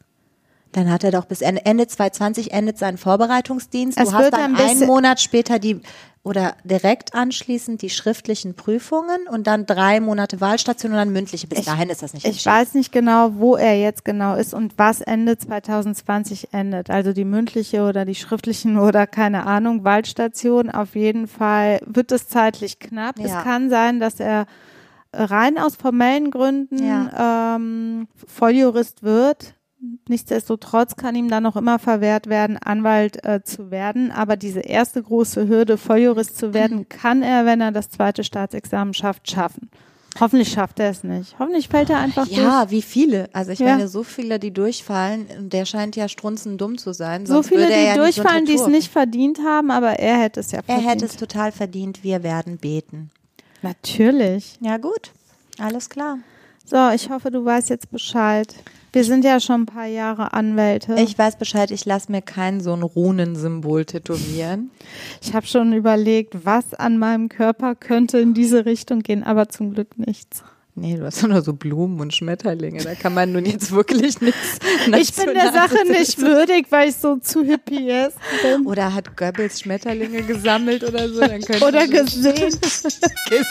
[0.77, 3.99] dann hat er doch bis Ende, Ende 2020 endet sein Vorbereitungsdienst.
[3.99, 5.81] Es du hast wird dann ein einen Monat später die
[6.23, 11.47] oder direkt anschließend die schriftlichen Prüfungen und dann drei Monate Wahlstation und dann mündliche.
[11.47, 14.75] Bis dahin ist das nicht Ich weiß nicht genau, wo er jetzt genau ist und
[14.77, 16.91] was Ende 2020 endet.
[16.91, 20.71] Also die mündliche oder die schriftlichen oder keine Ahnung, Waldstation.
[20.71, 23.19] Auf jeden Fall wird es zeitlich knapp.
[23.19, 23.25] Ja.
[23.25, 24.47] Es kann sein, dass er
[25.15, 27.55] rein aus formellen Gründen Ja.
[27.57, 29.55] ähm, Volljurist wird.
[30.09, 34.11] Nichtsdestotrotz kann ihm dann noch immer verwehrt werden, Anwalt äh, zu werden.
[34.11, 38.95] Aber diese erste große Hürde, Volljurist zu werden, kann er, wenn er das zweite Staatsexamen
[38.95, 39.71] schafft, schaffen.
[40.19, 41.39] Hoffentlich schafft er es nicht.
[41.39, 42.39] Hoffentlich fällt er einfach durch.
[42.39, 43.29] Ja, wie viele?
[43.35, 43.67] Also ich Ja.
[43.67, 47.27] meine, so viele, die durchfallen, der scheint ja strunzendumm zu sein.
[47.27, 50.53] So viele, er die ja durchfallen, die es nicht verdient haben, aber er hätte es
[50.53, 50.89] ja Er verdient.
[50.91, 52.03] hätte es total verdient.
[52.03, 53.11] Wir werden beten.
[53.61, 54.57] Natürlich.
[54.61, 55.12] Ja gut,
[55.59, 56.19] alles klar.
[56.65, 58.55] So, ich hoffe, du weißt jetzt Bescheid.
[58.97, 60.95] Wir sind ja schon ein paar Jahre Anwälte.
[60.95, 64.71] Ich weiß Bescheid, ich lasse mir kein so ein Runensymbol tätowieren.
[65.21, 69.75] ich habe schon überlegt, was an meinem Körper könnte in diese Richtung gehen, aber zum
[69.75, 70.45] Glück nichts.
[70.75, 72.83] Nee, du hast doch nur so Blumen und Schmetterlinge.
[72.83, 74.61] Da kann man nun jetzt wirklich nichts.
[74.99, 77.93] Ich bin der Sache nicht würdig, weil ich so zu hippie
[78.43, 78.67] bin.
[78.67, 81.21] Oder hat Goebbels Schmetterlinge gesammelt oder so?
[81.21, 82.35] Dann Oder gesehen.
[82.61, 83.45] gesehen.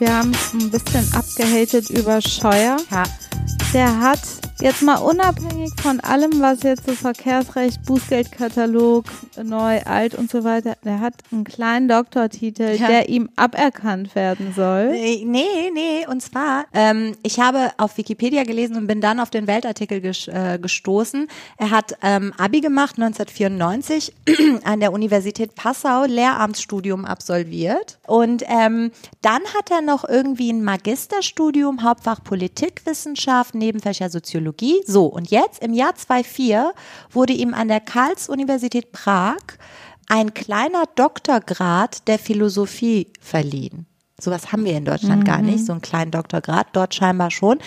[0.00, 2.78] Wir haben es ein bisschen abgehatet über Scheuer.
[2.90, 3.02] Ja.
[3.72, 4.18] Der hat
[4.60, 9.04] jetzt mal unabhängig von allem, was jetzt so Verkehrsrecht, Bußgeldkatalog,
[9.42, 12.88] neu, alt und so weiter, der hat einen kleinen Doktortitel, Ja.
[12.88, 14.90] der ihm aberkannt werden soll.
[14.90, 19.30] Nee, nee, nee, und zwar, ähm, ich habe auf Wikipedia gelesen und bin dann auf
[19.30, 21.28] den Weltartikel ges äh, gestoßen.
[21.56, 24.12] Er hat ähm, Abi gemacht 1994
[24.64, 27.98] an der Universität Passau, Lehramtsstudium absolviert.
[28.06, 28.90] Und ähm,
[29.22, 34.82] dann hat er noch irgendwie ein Magisterstudium, Hauptfach Politikwissenschaft, Nebenfächer Soziologie.
[34.86, 36.72] So, und jetzt im Jahr 2004
[37.10, 39.36] wurde ihm an der Karls-Universität Prag
[40.08, 43.86] ein kleiner Doktorgrad der Philosophie verliehen.
[44.20, 47.58] Sowas haben wir in Deutschland gar nicht, so einen kleinen Doktorgrad, dort scheinbar schon.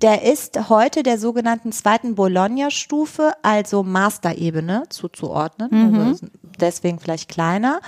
[0.00, 6.26] Der ist heute der sogenannten zweiten Bologna-Stufe, also Masterebene zuzuordnen, also
[6.60, 7.80] deswegen vielleicht kleiner.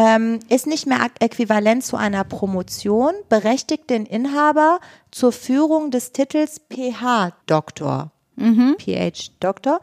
[0.00, 4.78] Ähm, ist nicht mehr äquivalent zu einer Promotion, berechtigt den Inhaber
[5.10, 8.12] zur Führung des Titels PH-Doktor.
[8.78, 9.80] PH-Doktor.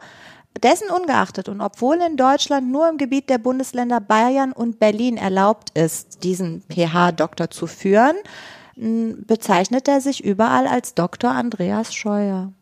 [0.62, 5.76] Dessen ungeachtet und obwohl in Deutschland nur im Gebiet der Bundesländer Bayern und Berlin erlaubt
[5.78, 8.16] ist, diesen PH-Doktor zu führen,
[8.74, 11.30] bezeichnet er sich überall als Dr.
[11.30, 12.52] Andreas Scheuer.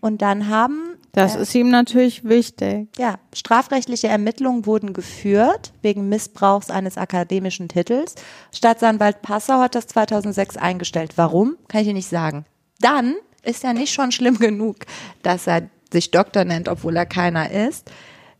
[0.00, 2.88] Und dann haben Das ist ihm natürlich wichtig.
[2.98, 8.14] ja, strafrechtliche Ermittlungen wurden geführt wegen Missbrauchs eines akademischen Titels.
[8.52, 11.12] Staatsanwalt Passau hat das 2006 eingestellt.
[11.16, 11.56] Warum?
[11.68, 12.44] Kann ich dir nicht sagen.
[12.80, 14.76] Dann ist ja nicht schon schlimm genug,
[15.22, 17.90] dass er sich Doktor nennt, obwohl er keiner ist.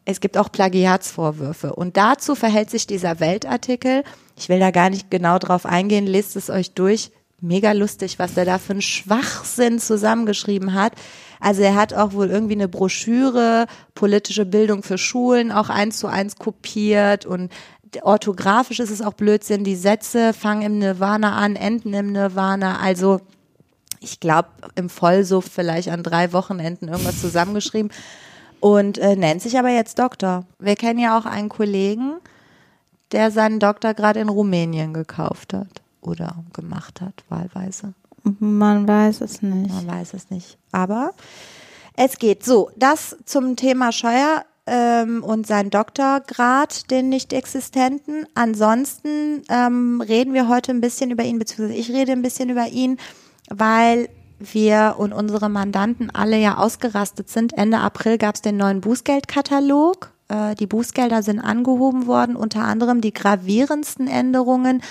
[0.05, 1.75] Es gibt auch Plagiatsvorwürfe.
[1.75, 4.05] Und dazu verhält sich dieser Weltartikel.
[4.39, 7.11] Ich will da gar nicht genau drauf eingehen, lest es euch durch.
[7.41, 10.95] Mega lustig, was er da für einen Schwachsinn zusammengeschrieben hat.
[11.41, 16.07] Also er hat auch wohl irgendwie eine Broschüre, politische Bildung für Schulen, auch eins zu
[16.07, 17.51] eins kopiert und
[18.03, 19.65] orthografisch ist es auch Blödsinn.
[19.65, 22.81] Die Sätze fangen im Nirvana an, enden im Nirvana.
[22.81, 23.21] Also
[24.01, 27.91] ich glaube, im Vollsuff vielleicht an drei Wochenenden irgendwas zusammengeschrieben
[28.61, 30.45] und äh, nennt sich aber jetzt Doktor.
[30.59, 32.15] Wir kennen ja auch einen Kollegen,
[33.13, 37.95] der seinen Doktor gerade in Rumänien gekauft hat oder gemacht hat, wahlweise.
[38.39, 39.73] Man weiß es nicht.
[39.73, 40.59] Man weiß es nicht.
[40.73, 41.13] Aber
[41.97, 42.45] es geht.
[42.45, 48.27] So, das zum Thema Scheuer ähm, und sein Doktorgrad, den nicht existenten.
[48.35, 52.69] Ansonsten ähm, reden wir heute ein bisschen über ihn, beziehungsweise ich rede ein bisschen über
[52.69, 52.99] ihn,
[53.49, 57.55] weil wir und unsere Mandanten alle ja ausgerastet sind.
[57.55, 60.13] Ende April gab es den neuen Bußgeldkatalog.
[60.29, 64.83] Äh, die Bußgelder sind angehoben worden, unter anderem die gravierendsten Änderungen.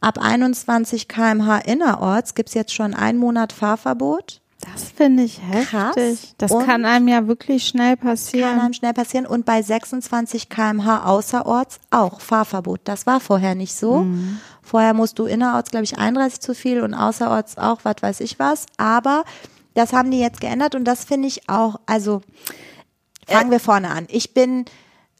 [0.00, 4.40] Ab 21 kmh innerorts gibt's jetzt schon einen Monat Fahrverbot.
[4.72, 5.96] Das finde ich Krass.
[5.96, 6.34] heftig.
[6.38, 8.58] Das Und- kann einem ja wirklich schnell Kann passieren.
[8.60, 9.26] einem schnell passieren.
[9.26, 12.80] Und bei 26 kmh außerorts auch Fahrverbot.
[12.84, 14.06] Das war vorher nicht so.
[14.62, 18.38] Vorher musst du innerorts, glaube ich, 31 zu viel und außerorts auch, was weiß ich
[18.38, 18.66] was.
[18.78, 19.24] Aber
[19.74, 22.22] das haben die jetzt geändert und das finde ich auch, also
[23.28, 24.06] fangen wir vorne an.
[24.08, 24.64] Ich bin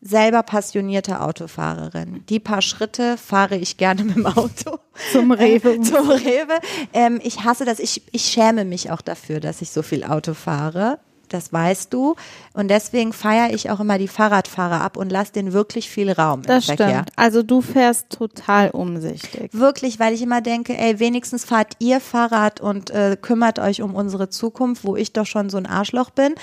[0.01, 2.25] selber passionierte Autofahrerin.
[2.29, 4.79] Die paar Schritte fahre ich gerne mit dem Auto.
[5.13, 5.81] Zum Rewe.
[5.81, 6.59] Zum Rewe.
[6.93, 7.79] Ähm, ich hasse das.
[7.79, 10.99] Ich, ich schäme mich auch dafür, dass ich so viel Auto fahre.
[11.29, 12.15] Das weißt du.
[12.55, 16.43] Und deswegen feiere ich auch immer die Fahrradfahrer ab und lasse denen wirklich viel Raum
[16.43, 16.89] im Das Verkehr.
[16.89, 17.11] stimmt.
[17.17, 19.51] Also du fährst total umsichtig.
[19.53, 23.97] Wirklich, weil ich immer denke, ey, wenigstens fahrt ihr Fahrrad und äh, kümmert euch um
[23.97, 26.35] unsere Zukunft, wo ich doch schon so ein Arschloch bin.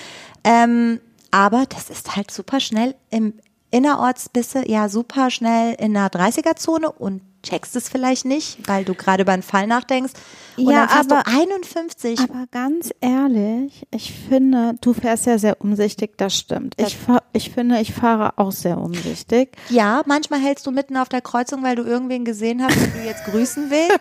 [0.44, 3.32] Ähm, aber das ist halt super schnell im
[3.74, 8.84] innerorts bist du ja super schnell in einer 30er-Zone und checkst es vielleicht nicht, weil
[8.84, 10.12] du gerade über einen Fall nachdenkst.
[10.56, 12.20] Und Ja, aber- du 51.
[12.20, 16.74] Aber ganz ehrlich, ich finde, du fährst ja sehr umsichtig, das stimmt.
[16.78, 19.50] Ich, fahr, ich finde, ich fahre auch sehr umsichtig.
[19.68, 23.04] Ja, manchmal hältst du mitten auf der Kreuzung, weil du irgendwen gesehen hast, den du
[23.06, 23.98] jetzt grüßen willst.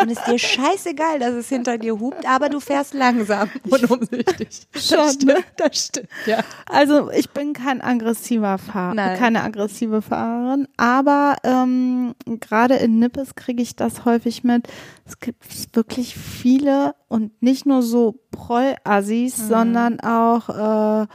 [0.00, 3.90] und es ist dir scheißegal, dass es hinter dir hupt, aber du fährst langsam und
[3.90, 4.48] umsichtig.
[4.76, 6.38] Schon, Das stimmt, das stimmt, ja.
[6.66, 9.18] Also ich bin kein aggressiver Fahrer, Nein.
[9.18, 14.68] keine aggressive Fahrerin, aber ähm, gerade in Nippes kriege ich das häufig mit.
[15.06, 15.44] Es gibt
[15.80, 19.48] wirklich viele und nicht nur so Proll-Assis, Mhm.
[19.48, 21.06] sondern auch äh,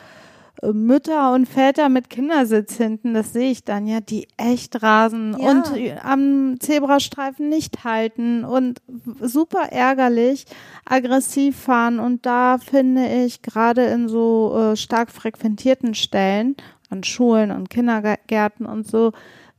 [0.74, 5.52] Mütter und Väter mit Kindersitz hinten, das sehe ich dann ja, die echt rasen Ja.
[5.52, 5.72] und
[6.04, 8.82] am Zebrastreifen nicht halten und
[9.22, 10.46] super ärgerlich
[10.86, 12.00] aggressiv fahren.
[12.00, 16.56] Und da finde ich gerade in so äh, stark frequentierten Stellen,
[16.90, 19.12] an Schulen und Kindergärten und so,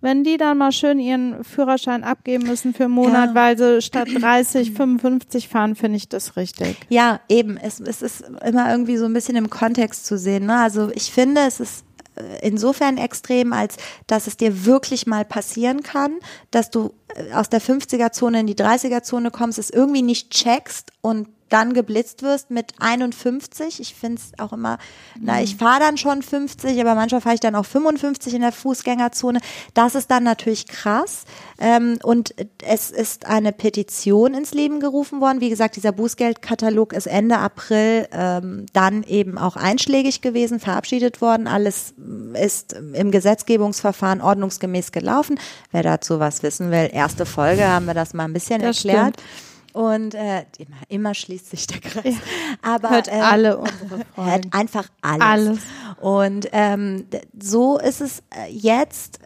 [0.07, 3.35] wenn die dann mal schön ihren Führerschein abgeben müssen für einen Monat, Ja.
[3.35, 6.77] weil sie statt 30, 55 fahren, finde ich das richtig.
[6.89, 7.57] Ja, eben.
[7.57, 10.47] Es, es ist immer irgendwie so ein bisschen im Kontext zu sehen.
[10.47, 10.57] Ne?
[10.61, 11.85] Also ich finde, es ist
[12.15, 16.13] äh, insofern extrem, als dass es dir wirklich mal passieren kann,
[16.53, 21.27] dass du äh, aus der 50er-Zone in die 30er-Zone kommst, es irgendwie nicht checkst und
[21.49, 23.81] dann geblitzt wirst mit 51.
[23.81, 24.79] Ich finde es auch immer,
[25.21, 28.53] na, ich fahre dann schon 50, aber manchmal fahre ich dann auch 55 in der
[28.53, 29.41] Fußgängerzone.
[29.75, 31.25] Das ist dann natürlich krass.
[31.59, 32.35] Ähm, und
[32.65, 35.41] es ist eine Petition ins Leben gerufen worden.
[35.41, 41.47] Wie gesagt, dieser Bußgeldkatalog ist Ende April ähm, dann eben auch einschlägig gewesen, verabschiedet worden.
[41.47, 41.95] Alles
[42.35, 45.39] ist im Gesetzgebungsverfahren ordnungsgemäß gelaufen.
[45.73, 49.21] Wer dazu was wissen will, erste Folge haben wir das mal ein bisschen Das erklärt.
[49.21, 49.56] stimmt.
[49.77, 52.15] Und äh, immer, immer schließt sich der Kreis.
[52.63, 55.21] Aber Hört ähm, alle unsere hört einfach alles.
[55.21, 55.59] Alles.
[56.01, 57.05] Und ähm,
[57.39, 59.21] so ist es äh, jetzt,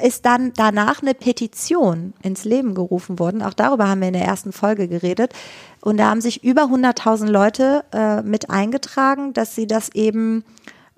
[0.00, 3.42] äh, ist dann danach eine Petition ins Leben gerufen worden.
[3.42, 5.32] Auch darüber haben wir in der ersten Folge geredet.
[5.80, 10.44] Und da haben sich über 100.000 Leute äh, mit eingetragen, dass sie das eben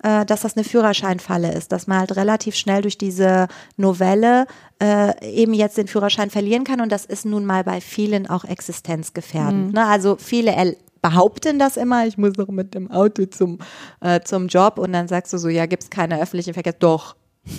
[0.03, 4.45] äh, dass das eine Führerscheinfalle ist, dass man halt relativ schnell durch diese Novelle
[4.81, 8.43] äh, eben jetzt den Führerschein verlieren kann und das ist nun mal bei vielen auch
[8.45, 9.73] existenzgefährdend.
[9.73, 9.85] Ne?
[9.85, 13.59] Also viele el- behaupten das immer, ich muss doch mit dem Auto zum,
[14.01, 16.73] äh, zum Job und dann sagst du so, ja, gibt's keine öffentlichen Verkehr.
[16.73, 17.15] Doch.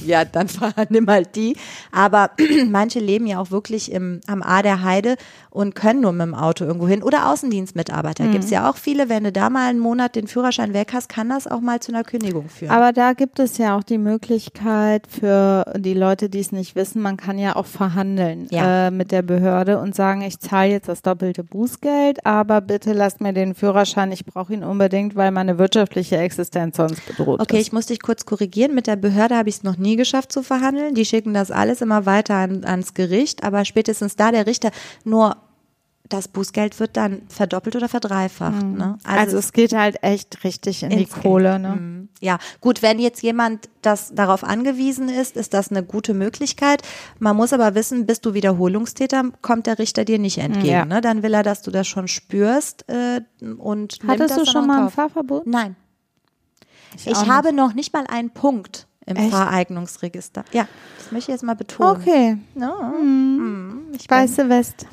[0.06, 0.48] Ja, dann
[0.90, 1.56] nimm halt die.
[1.92, 2.30] Aber
[2.68, 5.16] manche leben ja auch wirklich im, am A der Heide
[5.50, 7.02] und können nur mit dem Auto irgendwo hin.
[7.02, 8.28] Oder Außendienstmitarbeiter.
[8.28, 11.28] Gibt's ja auch viele, wenn du da mal einen Monat den Führerschein weg hast, kann
[11.30, 12.70] das auch mal zu einer Kündigung führen.
[12.70, 17.00] Aber da gibt es ja auch die Möglichkeit für die Leute, die es nicht wissen,
[17.02, 18.88] man kann ja auch verhandeln Ja.
[18.88, 23.20] äh, mit der Behörde und sagen, ich zahle jetzt das doppelte Bußgeld, aber bitte lasst
[23.20, 27.62] mir den Führerschein, ich brauche ihn unbedingt, weil meine wirtschaftliche Existenz sonst bedroht Okay, ist.
[27.68, 28.74] ich muss dich kurz korrigieren.
[28.74, 30.94] Mit der Behörde habe ich es noch nie geschafft zu verhandeln.
[30.94, 34.70] Die schicken das alles immer weiter an, ans Gericht, aber spätestens da der Richter
[35.04, 35.36] nur
[36.08, 38.62] das Bußgeld wird dann verdoppelt oder verdreifacht.
[38.62, 38.98] Ne?
[39.04, 41.10] Also, es geht halt echt richtig in die Geld.
[41.10, 41.58] Kohle.
[41.58, 41.76] Ne?
[41.76, 42.08] Mhm.
[42.20, 46.82] Ja, gut, wenn jetzt jemand das darauf angewiesen ist, ist das eine gute Möglichkeit.
[47.18, 50.66] Man muss aber wissen, bist du Wiederholungstäter, kommt der Richter dir nicht entgegen.
[50.66, 50.84] Ja.
[50.84, 51.00] Ne?
[51.00, 54.66] Dann will er, dass du das schon spürst äh, und nimmt Hattest das du schon
[54.66, 54.90] mal ein.
[54.90, 55.46] Fahrverbot?
[55.46, 55.76] Nein.
[56.96, 59.30] Ich, auch habe noch nicht mal einen Punkt im Echt?
[59.30, 60.44] Fahreignungsregister.
[60.52, 60.66] Ja,
[60.98, 61.90] das möchte ich jetzt mal betonen.
[62.00, 62.92] Okay, Ja.
[63.00, 63.86] Mhm.
[63.92, 64.86] Ich bin, weiße West.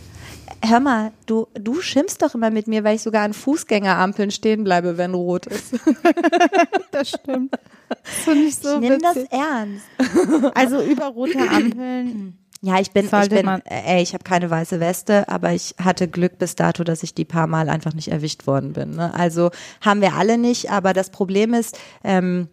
[0.64, 4.64] hör mal, du, du schimpfst doch immer mit mir, weil ich sogar an Fußgängerampeln stehen
[4.64, 5.76] bleibe, wenn rot ist.
[6.92, 7.54] Das stimmt.
[7.90, 9.86] Das finde ich so ich nehme das ernst.
[10.54, 12.38] Also über rote Ampeln.
[12.62, 15.52] Ja, ich bin, ich Sollte bin, man- äh, ey, ich habe keine weiße Weste, aber
[15.52, 18.92] ich hatte Glück bis dato, dass ich die paar Mal einfach nicht erwischt worden bin.
[18.92, 19.14] Ne?
[19.14, 19.52] Also
[19.82, 22.48] haben wir alle nicht, aber das Problem ist, ähm,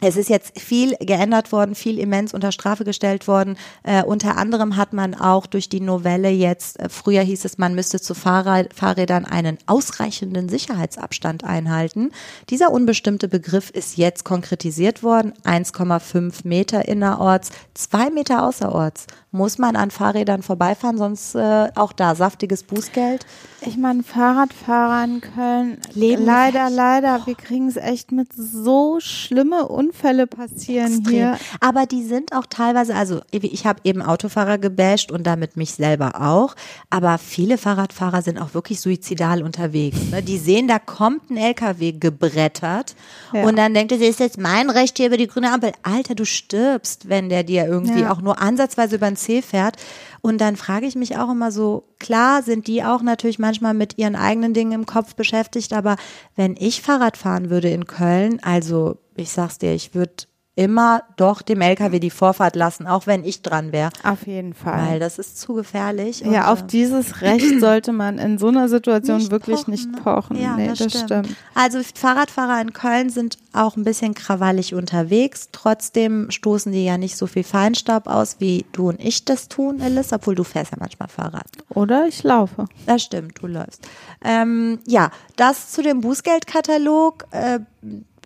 [0.00, 3.56] es ist jetzt viel geändert worden, viel immens unter Strafe gestellt worden.
[3.82, 7.74] Äh, unter anderem hat man auch durch die Novelle jetzt, äh, früher hieß es, man
[7.74, 12.10] müsste zu Fahrrad, Fahrrädern einen ausreichenden Sicherheitsabstand einhalten.
[12.50, 15.32] Dieser unbestimmte Begriff ist jetzt konkretisiert worden.
[15.44, 19.06] 1,5 Meter innerorts, zwei Meter außerorts.
[19.30, 23.26] Muss man an Fahrrädern vorbeifahren, sonst äh, auch da saftiges Bußgeld.
[23.62, 29.66] Ich meine, Fahrradfahrer in Köln Leben leider, leider, wir kriegen es echt mit so schlimme
[29.86, 31.12] Unfälle passieren Extrem.
[31.14, 31.38] hier.
[31.60, 36.20] Aber die sind auch teilweise, also ich habe eben Autofahrer gebasht und damit mich selber
[36.20, 36.54] auch.
[36.90, 39.98] Aber viele Fahrradfahrer sind auch wirklich suizidal unterwegs.
[40.10, 40.22] Ne?
[40.22, 42.94] Die sehen, da kommt ein LKW gebrettert
[43.32, 43.44] Ja.
[43.44, 45.72] und dann denkt er, es ist jetzt mein Recht hier über die grüne Ampel.
[45.82, 48.12] Alter, du stirbst, wenn der dir irgendwie Ja.
[48.12, 49.76] auch nur ansatzweise über den C fährt.
[50.22, 53.96] Und dann frage ich mich auch immer so, klar sind die auch natürlich manchmal mit
[53.98, 55.96] ihren eigenen Dingen im Kopf beschäftigt, aber
[56.34, 60.24] wenn ich Fahrrad fahren würde in Köln, also ich sag's dir, ich würde
[60.56, 64.88] immer doch dem LKW die Vorfahrt lassen, auch wenn ich dran wäre, Auf jeden Fall.
[64.88, 66.20] weil das ist zu gefährlich.
[66.20, 69.92] ja, auf äh, dieses Recht sollte man in so einer Situation nicht wirklich pochen, nicht
[69.92, 70.00] ne?
[70.00, 70.40] pochen.
[70.40, 71.04] Ja, nee, das, das, stimmt.
[71.04, 71.36] stimmt.
[71.54, 75.50] Also Fahrradfahrer in Köln sind auch ein bisschen krawallig unterwegs.
[75.52, 79.82] Trotzdem stoßen die ja nicht so viel Feinstaub aus, wie du und ich das tun,
[79.82, 81.46] Alice, obwohl du fährst ja manchmal Fahrrad.
[81.68, 82.64] Oder ich laufe.
[82.86, 83.86] Das stimmt, du läufst.
[84.24, 87.26] Ähm, ja, das zu dem Bußgeldkatalog.
[87.30, 87.60] Äh,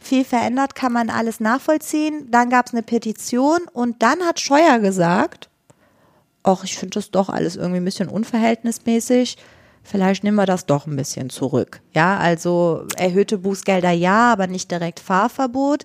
[0.01, 2.29] viel verändert, kann man alles nachvollziehen.
[2.31, 5.49] Dann gab es eine Petition und dann hat Scheuer gesagt,
[6.43, 9.37] ach, ich finde das doch alles irgendwie ein bisschen unverhältnismäßig.
[9.83, 11.81] Vielleicht nehmen wir das doch ein bisschen zurück.
[11.95, 15.85] Ja, also erhöhte Bußgelder ja, aber nicht direkt Fahrverbot.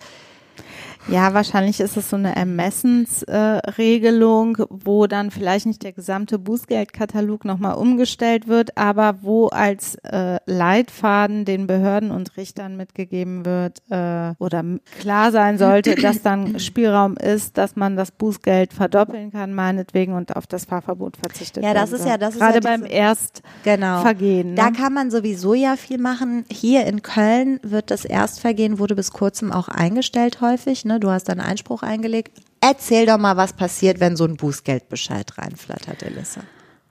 [1.08, 7.46] Ja, wahrscheinlich ist es so eine Ermessensregelung, äh, wo dann vielleicht nicht der gesamte Bußgeldkatalog
[7.46, 14.34] nochmal umgestellt wird, aber wo als äh, Leitfaden den Behörden und Richtern mitgegeben wird äh,
[14.40, 14.64] oder
[15.00, 20.36] klar sein sollte, dass dann Spielraum ist, dass man das Bußgeld verdoppeln kann, meinetwegen, und
[20.36, 23.44] auf das Fahrverbot verzichtet Ja, das ist ja- das ist Gerade ja beim Erstvergehen.
[23.64, 24.04] Genau.
[24.04, 24.56] Ne?
[24.56, 26.46] Da kann man sowieso ja viel machen.
[26.52, 30.86] Hier in Köln wird das Erstvergehen wurde bis kurzem auch eingestellt häufig.
[30.86, 30.95] Ne?
[31.00, 32.42] Du hast einen Einspruch eingelegt.
[32.62, 36.42] Erzähl doch mal, was passiert, wenn so ein Bußgeldbescheid reinflattert, Elissa.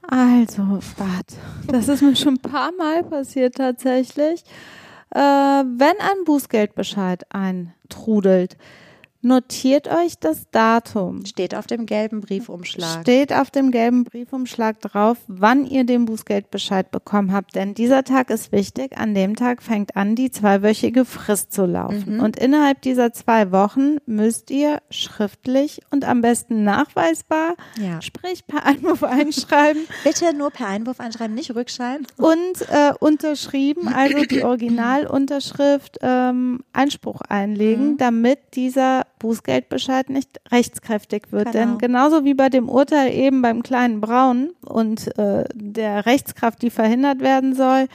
[0.09, 0.63] Also,
[0.99, 1.37] warte,
[1.67, 4.45] das ist mir schon ein paar Mal passiert tatsächlich.
[5.11, 8.57] Äh, wenn ein Bußgeldbescheid eintrudelt,
[9.25, 11.25] Notiert euch das Datum.
[11.25, 13.01] Steht auf dem gelben Briefumschlag.
[13.01, 17.55] Steht auf dem gelben Briefumschlag drauf, wann ihr den Bußgeldbescheid bekommen habt.
[17.55, 18.99] Denn dieser Tag ist wichtig.
[18.99, 22.17] An dem Tag fängt an, die zweiwöchige Frist zu laufen.
[22.17, 22.21] Mhm.
[22.21, 28.03] Und innerhalb dieser zwei Wochen müsst ihr schriftlich und am besten nachweisbar, ja.
[28.03, 29.85] sprich per Einwurf einschreiben.
[30.05, 32.07] Bitte nur per Einwurf einschreiben, nicht Rückschein.
[32.19, 37.97] Und äh, unterschrieben, also die Originalunterschrift, ähm, Einspruch einlegen, mhm.
[37.97, 41.53] damit dieser Bußgeldbescheid nicht rechtskräftig wird.
[41.53, 41.59] Genau.
[41.59, 46.69] Denn genauso wie bei dem Urteil eben beim kleinen Braun und äh, der Rechtskraft, die
[46.69, 47.89] verhindert werden soll,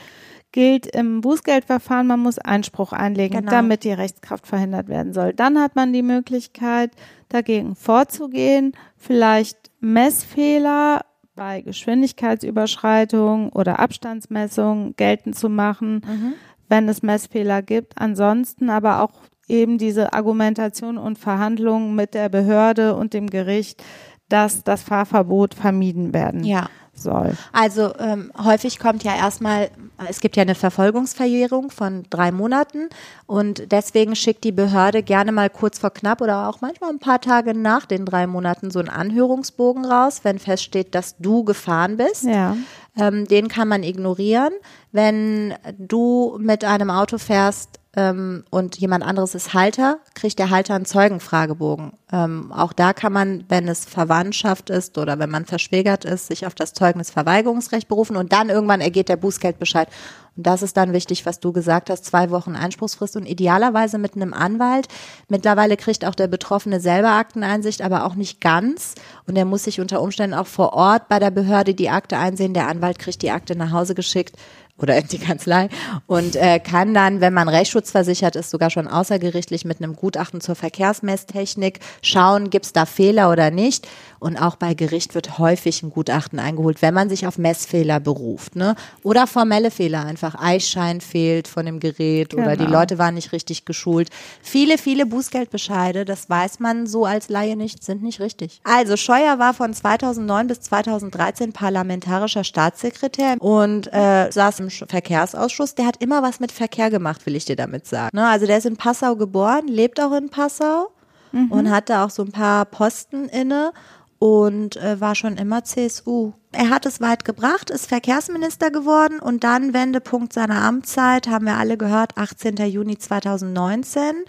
[0.50, 3.50] gilt im Bußgeldverfahren, man muss Einspruch einlegen, genau.
[3.52, 5.32] damit die Rechtskraft verhindert werden soll.
[5.32, 6.90] Dann hat man die Möglichkeit,
[7.28, 11.02] dagegen vorzugehen, vielleicht Messfehler
[11.36, 16.32] bei Geschwindigkeitsüberschreitung oder Abstandsmessung geltend zu machen, mhm.
[16.68, 17.92] wenn es Messfehler gibt.
[17.98, 19.12] Ansonsten aber auch
[19.50, 23.82] eben diese Argumentation und Verhandlungen mit der Behörde und dem Gericht,
[24.30, 26.68] dass das Fahrverbot vermieden werden ja.
[26.94, 27.36] soll.
[27.52, 29.70] Also ähm, häufig kommt ja erstmal,
[30.08, 32.88] es gibt ja eine Verfolgungsverjährung von drei Monaten
[33.26, 37.20] und deswegen schickt die Behörde gerne mal kurz vor knapp oder auch manchmal ein paar
[37.20, 42.24] Tage nach den drei Monaten so einen Anhörungsbogen raus, wenn feststeht, dass du gefahren bist.
[42.24, 42.56] Ja.
[42.96, 44.52] Ähm, den kann man ignorieren.
[44.92, 50.74] Wenn du mit einem Auto fährst, ähm, und jemand anderes ist Halter, kriegt der Halter
[50.74, 51.92] einen Zeugenfragebogen.
[52.12, 56.46] Ähm, auch da kann man, wenn es Verwandtschaft ist oder wenn man verschwägert ist, sich
[56.46, 59.88] auf das Zeugnisverweigerungsrecht berufen und dann irgendwann ergeht der Bußgeldbescheid.
[60.36, 64.14] Und das ist dann wichtig, was du gesagt hast, zwei Wochen Einspruchsfrist und idealerweise mit
[64.14, 64.86] einem Anwalt.
[65.28, 68.94] Mittlerweile kriegt auch der Betroffene selber Akteneinsicht, aber auch nicht ganz.
[69.26, 72.54] Und er muss sich unter Umständen auch vor Ort bei der Behörde die Akte einsehen.
[72.54, 74.36] Der Anwalt kriegt die Akte nach Hause geschickt
[74.82, 75.68] oder in die Kanzlei
[76.06, 80.54] und äh, kann dann, wenn man rechtsschutzversichert ist, sogar schon außergerichtlich mit einem Gutachten zur
[80.54, 83.86] Verkehrsmesstechnik schauen, gibt's da Fehler oder nicht.
[84.20, 88.54] Und auch bei Gericht wird häufig ein Gutachten eingeholt, wenn man sich auf Messfehler beruft.
[88.54, 88.76] Ne?
[89.02, 92.42] Oder formelle Fehler, einfach Eichschein fehlt von dem Gerät genau.
[92.42, 92.80] oder die genau.
[92.80, 94.10] Leute waren nicht richtig geschult.
[94.42, 98.60] Viele, viele Bußgeldbescheide, das weiß man so als Laie nicht, sind nicht richtig.
[98.62, 105.74] Also Scheuer war von 2009 bis 2013 parlamentarischer Staatssekretär und äh, saß im Verkehrsausschuss.
[105.74, 108.16] Der hat immer was mit Verkehr gemacht, will ich dir damit sagen.
[108.16, 108.26] Ne?
[108.26, 110.90] Also der ist in Passau geboren, lebt auch in Passau
[111.32, 111.50] mhm.
[111.52, 113.72] und hatte auch so ein paar Posten inne
[114.18, 116.32] und äh, war schon immer CSU.
[116.52, 121.56] Er hat es weit gebracht, ist Verkehrsminister geworden und dann Wendepunkt seiner Amtszeit, haben wir
[121.56, 122.56] alle gehört, 18.
[122.56, 124.24] Juni 2019,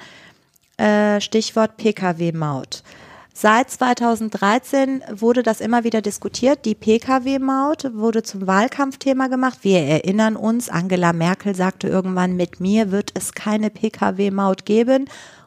[0.78, 2.84] äh, Stichwort Pkw-Maut.
[3.34, 6.66] Seit 2013 wurde das immer wieder diskutiert.
[6.66, 9.60] Die Pkw-Maut wurde zum Wahlkampfthema gemacht.
[9.62, 15.06] Wir erinnern uns, Angela Merkel sagte irgendwann, mit mir wird es keine Pkw-Maut geben.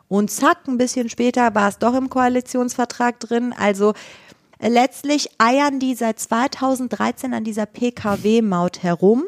[0.09, 3.55] Und zack, ein bisschen später war es doch im Koalitionsvertrag drin.
[3.57, 3.95] Also
[4.61, 9.25] Letztlich eiern die seit 2013 an dieser PKW-Maut herum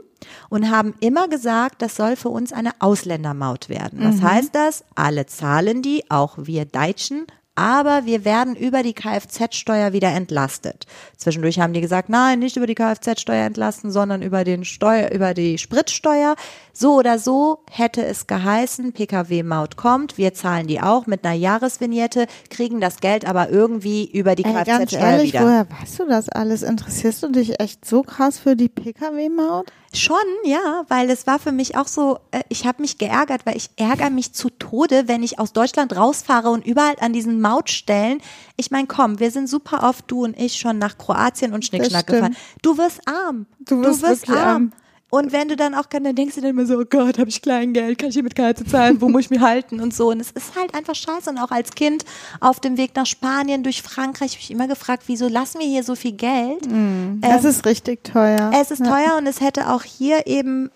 [0.48, 4.00] und haben immer gesagt, das soll für uns eine Ausländermaut werden.
[4.02, 4.22] Was mhm.
[4.22, 4.84] heißt das?
[4.94, 7.26] Alle zahlen die, auch wir Deutschen,
[7.56, 10.86] aber wir werden über die Kfz-Steuer wieder entlastet.
[11.16, 15.34] Zwischendurch haben die gesagt, nein, nicht über die Kfz-Steuer entlasten, sondern über den Steuer, über
[15.34, 16.36] die Spritsteuer.
[16.72, 22.26] So oder so hätte es geheißen, Pkw-Maut kommt, wir zahlen die auch mit einer Jahresvignette,
[22.50, 25.40] kriegen das Geld aber irgendwie über die Kfz-Steuer wieder.
[25.40, 26.62] Woher weißt du das alles?
[26.62, 29.72] Interessierst du dich echt so krass für die Pkw-Maut?
[29.96, 33.56] Schon, ja, weil es war für mich auch so, äh, ich habe mich geärgert, weil
[33.56, 38.20] ich ärgere mich zu Tode, wenn ich aus Deutschland rausfahre und überall an diesen Mautstellen,
[38.56, 42.06] ich meine, komm, wir sind super oft, du und ich, schon nach Kroatien und Schnickschnack
[42.06, 42.36] gefahren.
[42.62, 43.46] Du wirst arm.
[43.60, 44.38] Du wirst, du wirst arm.
[44.38, 44.72] arm.
[45.08, 47.40] Und wenn du dann auch dann denkst du dann immer so, oh Gott, habe ich
[47.40, 50.10] Kleingeld, kann ich hier mit Karte zahlen, wo muss ich mich halten und so.
[50.10, 51.30] Und es ist halt einfach scheiße.
[51.30, 52.04] Und auch als Kind
[52.40, 55.84] auf dem Weg nach Spanien, durch Frankreich, habe ich immer gefragt, wieso lassen wir hier
[55.84, 56.66] so viel Geld?
[56.66, 58.50] Mm, es ähm, ist richtig teuer.
[58.60, 58.86] Es ist ja.
[58.86, 60.70] teuer und es hätte auch hier eben,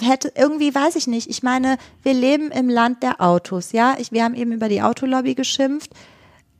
[0.00, 1.28] hätte irgendwie, weiß ich nicht.
[1.28, 3.96] Ich meine, wir leben im Land der Autos, ja.
[3.98, 5.90] Ich, wir haben eben über die Autolobby geschimpft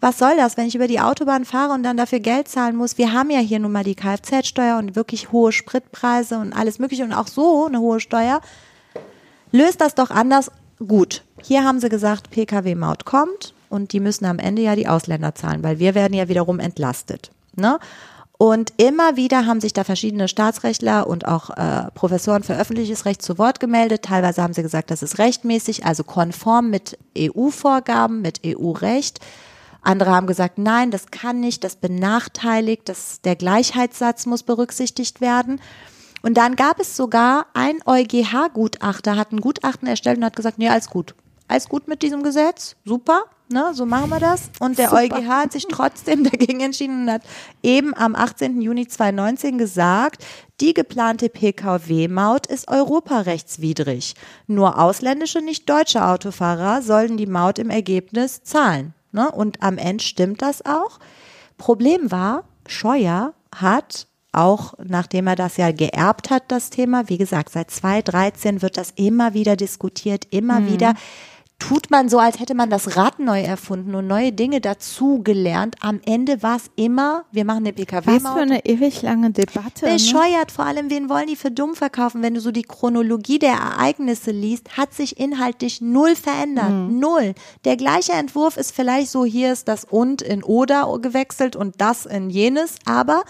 [0.02, 2.98] was soll das, wenn ich über die Autobahn fahre und dann dafür Geld zahlen muss?
[2.98, 7.04] Wir haben ja hier nun mal die Kfz-Steuer und wirklich hohe Spritpreise und alles Mögliche
[7.04, 8.40] und auch so eine hohe Steuer.
[9.52, 10.50] Löst das doch anders.
[10.84, 15.36] Gut, hier haben sie gesagt, Pkw-Maut kommt und die müssen am Ende ja die Ausländer
[15.36, 17.30] zahlen, weil wir werden ja wiederum entlastet.
[17.54, 17.78] Ne?
[18.38, 23.22] Und immer wieder haben sich da verschiedene Staatsrechtler und auch äh, Professoren für öffentliches Recht
[23.22, 24.02] zu Wort gemeldet.
[24.02, 29.20] Teilweise haben sie gesagt, das ist rechtmäßig, also konform mit EU-Vorgaben, mit EU-Recht.
[29.82, 35.60] Andere haben gesagt, nein, das kann nicht, das benachteiligt, das, der Gleichheitssatz muss berücksichtigt werden.
[36.22, 40.68] Und dann gab es sogar ein EuGH-Gutachter, hat ein Gutachten erstellt und hat gesagt, nee,
[40.68, 41.14] alles gut.
[41.48, 44.50] Alles gut mit diesem Gesetz, super, ne, so machen wir das.
[44.58, 45.02] Und der Super.
[45.02, 47.22] EuGH hat sich trotzdem dagegen entschieden und hat
[47.62, 48.60] eben am 18.
[48.62, 50.24] Juni 2019 gesagt,
[50.60, 54.14] die geplante Pkw-Maut ist europarechtswidrig.
[54.46, 58.94] Nur ausländische, nicht deutsche Autofahrer sollen die Maut im Ergebnis zahlen.
[59.12, 59.30] Ne?
[59.30, 60.98] Und am Ende stimmt das auch.
[61.58, 67.50] Problem war, Scheuer hat auch nachdem er das ja geerbt hat, das Thema, wie gesagt,
[67.50, 70.94] seit 2013 wird das immer wieder diskutiert, immer wieder
[71.62, 75.76] tut man so, als hätte man das Rad neu erfunden und neue Dinge dazu gelernt.
[75.80, 78.32] Am Ende war es immer, wir machen eine Was PKW-Maut.
[78.32, 79.86] für eine ewig lange Debatte.
[79.86, 79.92] Ne?
[79.92, 82.20] Bescheuert vor allem, wen wollen die für dumm verkaufen?
[82.20, 86.68] Wenn du so die Chronologie der Ereignisse liest, hat sich inhaltlich null verändert.
[86.68, 86.98] Hm.
[86.98, 87.34] Null.
[87.64, 92.06] Der gleiche Entwurf ist vielleicht so, hier ist das und in oder gewechselt und das
[92.06, 93.22] in jenes, aber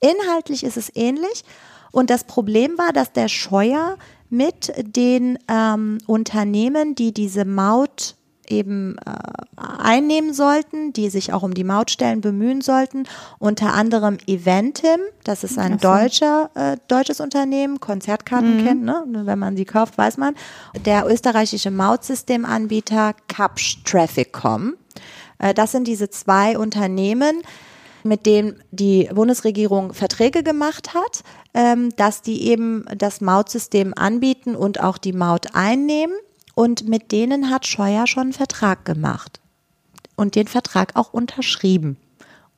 [0.00, 1.44] inhaltlich ist es ähnlich.
[1.92, 3.98] Und das Problem war, dass der Scheuer
[4.34, 8.16] mit den ähm, Unternehmen, die diese Maut
[8.48, 9.12] eben äh,
[9.56, 13.04] einnehmen sollten, die sich auch um die Mautstellen bemühen sollten,
[13.38, 19.04] unter anderem Eventim, das ist ein deutscher äh, deutsches Unternehmen, Konzertkarten kennt, ne?
[19.06, 20.34] wenn man sie kauft, weiß man,
[20.84, 24.74] der österreichische Mautsystemanbieter Capsch Trafficcom.
[25.38, 27.42] Äh, das sind diese zwei Unternehmen,
[28.04, 31.22] mit denen die Bundesregierung Verträge gemacht hat,
[31.54, 36.14] ähm, dass die eben das Mautsystem anbieten und auch die Maut einnehmen.
[36.54, 39.40] Und mit denen hat Scheuer schon einen Vertrag gemacht
[40.16, 41.96] und den Vertrag auch unterschrieben.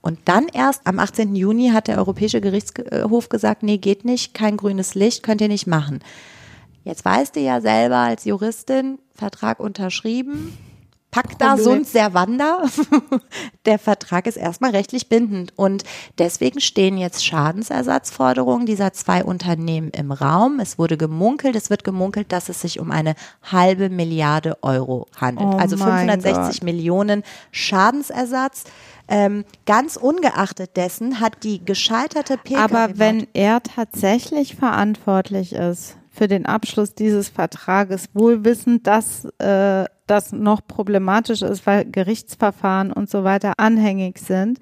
[0.03, 1.35] Und dann erst am 18.
[1.35, 5.67] Juni hat der Europäische Gerichtshof gesagt, nee, geht nicht, kein grünes Licht, könnt ihr nicht
[5.67, 6.01] machen.
[6.85, 10.57] Jetzt weißt du ja selber als Juristin, Vertrag unterschrieben,
[11.11, 12.65] Pacta sunt servanda.
[13.67, 15.83] Der Vertrag ist erstmal rechtlich bindend und
[16.19, 20.61] deswegen stehen jetzt Schadensersatzforderungen dieser zwei Unternehmen im Raum.
[20.61, 25.55] Es wurde gemunkelt, es wird gemunkelt, dass es sich um eine halbe Milliarde Euro handelt.
[25.55, 26.65] Oh also mein 560 Gott.
[26.65, 28.65] Millionen Schadensersatz.
[29.09, 36.29] Ähm, ganz ungeachtet dessen hat die gescheiterte PKW Aber wenn er tatsächlich verantwortlich ist für
[36.29, 43.11] den Abschluss dieses Vertrages, wohl wissend, dass äh, das noch problematisch ist, weil Gerichtsverfahren und
[43.11, 44.59] so weiter anhängig sind,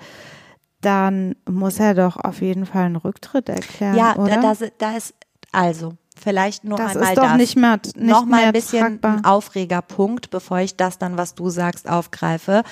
[0.81, 4.41] dann muss er doch auf jeden Fall einen Rücktritt erklären, ja, oder?
[4.41, 5.15] da, da, da ist
[5.53, 7.37] also vielleicht nur das einmal ist doch das.
[7.37, 9.17] nicht mehr nicht noch mal ein bisschen tragbar.
[9.19, 12.63] ein Aufregerpunkt, bevor ich das dann, was du sagst, aufgreife.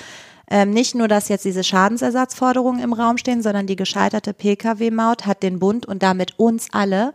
[0.49, 5.41] Ähm, nicht nur, dass jetzt diese Schadensersatzforderungen im Raum stehen, sondern die gescheiterte Pkw-Maut hat
[5.41, 7.13] den Bund und damit uns alle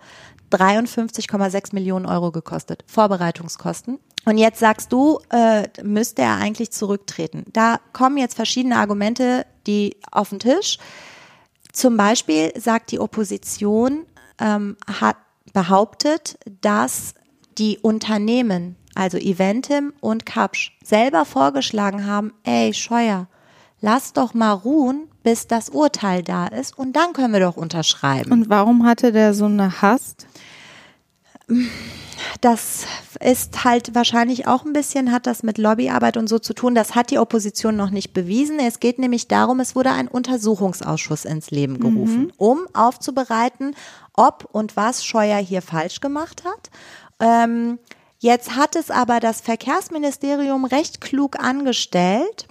[0.51, 2.85] 53,6 Millionen Euro gekostet.
[2.87, 3.99] Vorbereitungskosten.
[4.25, 7.45] Und jetzt sagst du, äh, müsste er eigentlich zurücktreten.
[7.53, 10.79] Da kommen jetzt verschiedene Argumente, die auf den Tisch.
[11.73, 14.05] Zum Beispiel sagt die Opposition,
[14.39, 15.17] ähm, hat
[15.53, 17.15] behauptet, dass
[17.57, 23.29] die Unternehmen, also Eventim und Kapsch, selber vorgeschlagen haben, ey Scheuer,
[23.81, 28.33] lass doch mal ruhen, bis das Urteil da ist und dann können wir doch unterschreiben.
[28.33, 30.27] Und warum hatte der so eine Hast?
[32.41, 32.85] das
[33.21, 36.75] ist halt wahrscheinlich auch ein bisschen, hat das mit Lobbyarbeit und so zu tun.
[36.75, 38.59] Das hat die Opposition noch nicht bewiesen.
[38.59, 43.75] Es geht nämlich darum, es wurde ein Untersuchungsausschuss ins Leben gerufen, um aufzubereiten,
[44.15, 46.71] ob und was Scheuer hier falsch gemacht hat.
[47.21, 47.79] Ähm,
[48.19, 52.47] jetzt hat es aber das Verkehrsministerium recht klug angestellt,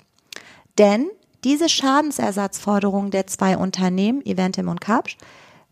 [0.78, 1.08] denn
[1.44, 5.18] diese Schadensersatzforderung der zwei Unternehmen, Eventim und Kapsch,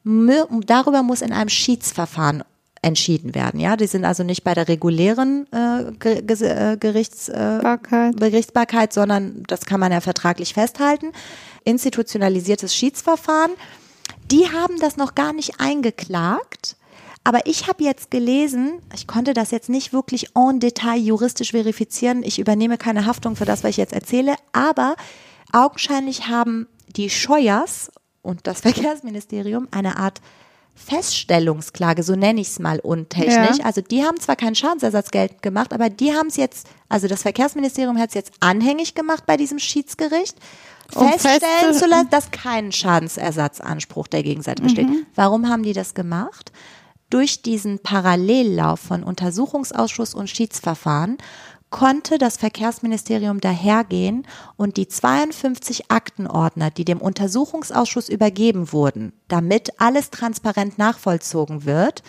[0.03, 2.43] darüber muss in einem Schiedsverfahren
[2.86, 3.59] entschieden werden.
[3.59, 8.16] Ja, die sind also nicht bei der regulären äh, äh, Gerichts, äh, Barkeit.
[8.18, 11.11] Gerichtsbarkeit, sondern das kann man ja vertraglich festhalten.
[11.63, 13.53] Institutionalisiertes Schiedsverfahren.
[14.32, 16.76] Die haben das noch gar nicht eingeklagt.
[17.24, 22.22] Aber ich habe jetzt gelesen, ich konnte das jetzt nicht wirklich en Detail juristisch verifizieren.
[22.22, 24.36] Ich übernehme keine Haftung für das, was ich jetzt erzähle.
[24.53, 24.95] Aber
[25.52, 27.91] augenscheinlich haben die Scheuers
[28.22, 30.22] und das Verkehrsministerium eine Art
[30.78, 33.60] Feststellungsklage, so nenne ich es mal untechnisch.
[33.60, 33.66] Ja.
[33.66, 37.22] Also die haben zwar keinen Schadensersatz geltend gemacht, aber die haben es jetzt, also das
[37.22, 40.36] Verkehrsministerium hat es jetzt anhängig gemacht bei diesem Schiedsgericht,
[40.93, 44.88] Um feststellen festzu- zu lassen, dass kein Schadensersatzanspruch der Gegenseite besteht.
[45.16, 46.52] Warum haben die das gemacht?
[47.10, 51.18] Durch diesen Parallellauf von Untersuchungsausschuss und Schiedsverfahren
[51.70, 60.09] konnte das Verkehrsministerium dahergehen und die 52 Aktenordner, die dem Untersuchungsausschuss übergeben wurden, damit alles
[60.09, 62.03] transparent nachvollzogen wird,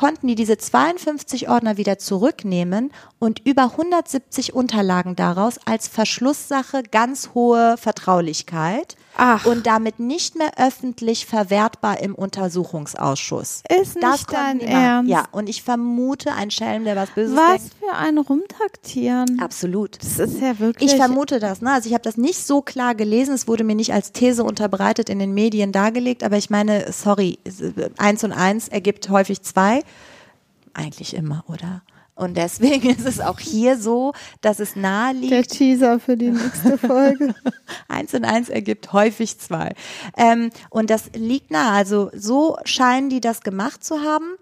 [0.00, 7.32] konnten die diese 52 Ordner wieder zurücknehmen und über 170 Unterlagen daraus als Verschlusssache ganz
[7.34, 9.44] hohe Vertraulichkeit Ach.
[9.44, 13.62] und damit nicht mehr öffentlich verwertbar im Untersuchungsausschuss.
[13.68, 14.68] Ist nicht Das konnten dein.
[14.68, 15.10] Ernst?
[15.10, 17.74] Ja, und ich vermute, ein Schelm, der was Böses Was denkt.
[17.78, 19.38] für ein Rumtaktieren.
[19.38, 19.98] Absolut.
[20.00, 20.90] Das ist ja wirklich.
[20.92, 21.72] Ich vermute das, ne?
[21.72, 25.10] Also ich habe das nicht so klar gelesen, es wurde mir nicht als These unterbreitet
[25.10, 27.38] in den Medien dargelegt, aber ich meine, sorry,
[27.98, 29.82] eins und eins ergibt häufig zwei.
[30.74, 31.82] Eigentlich immer, oder?
[32.20, 34.12] Und deswegen ist es auch hier so,
[34.42, 37.34] dass es nahe der liegt, Teaser für die nächste Folge.
[37.88, 39.74] eins und eins ergibt häufig zwei.
[40.16, 41.72] Ähm, und das liegt nahe.
[41.72, 44.36] Also so scheinen die das gemacht zu haben.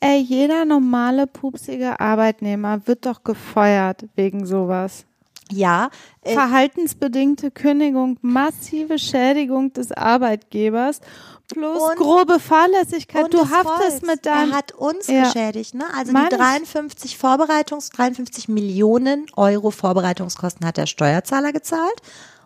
[0.00, 5.04] Ey, jeder normale, pupsige Arbeitnehmer wird doch gefeuert wegen sowas.
[5.50, 5.90] Ja,
[6.22, 11.00] äh, Verhaltensbedingte Kündigung, massive Schädigung des Arbeitgebers
[11.48, 13.24] plus Und- grobe Fahrlässigkeit.
[13.24, 14.02] Und du haftest Volks.
[14.06, 14.50] mit deinem.
[14.52, 15.24] Er hat uns Ja.
[15.24, 15.84] geschädigt, ne?
[15.96, 22.00] Also Mann, die ich- 53 Vorbereitungs, 53 Millionen Euro Vorbereitungskosten hat der Steuerzahler gezahlt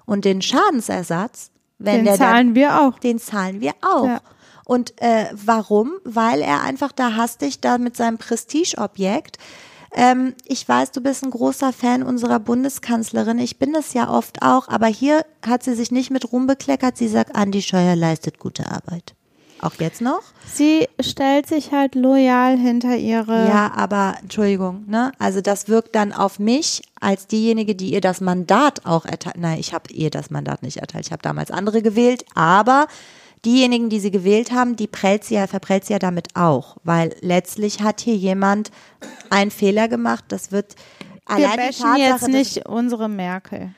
[0.07, 2.93] und den Schadensersatz, wenn den zahlen wir auch.
[2.93, 4.07] dann, den zahlen wir auch.
[4.07, 4.21] Ja.
[4.65, 5.93] Und äh, warum?
[6.05, 9.39] Weil er einfach da hastig da mit seinem Prestigeobjekt
[9.95, 13.39] ähm, ich weiß, du bist ein großer Fan unserer Bundeskanzlerin.
[13.39, 16.97] Ich bin das ja oft auch, aber hier hat sie sich nicht mit Ruhm bekleckert.
[16.97, 19.15] Sie sagt, Andi Scheuer leistet gute Arbeit.
[19.63, 20.23] Auch jetzt noch?
[20.53, 23.47] Sie stellt sich halt loyal hinter ihre.
[23.47, 25.13] Ja, aber Entschuldigung, ne?
[25.21, 29.37] Also das wirkt dann auf mich als diejenige, die ihr das Mandat auch erteilt.
[29.39, 31.07] Nein, ich habe ihr das Mandat nicht erteilt.
[31.07, 32.89] Ich habe damals andere gewählt, aber
[33.45, 37.15] diejenigen, die sie gewählt haben, die prellt sie ja, verprellt sie ja damit auch, weil
[37.21, 38.71] letztlich hat hier jemand
[39.31, 40.25] einen Fehler gemacht.
[40.29, 40.77] Das wird
[41.27, 43.75] wir allein die Tatsache, jetzt nicht unsere Merkel.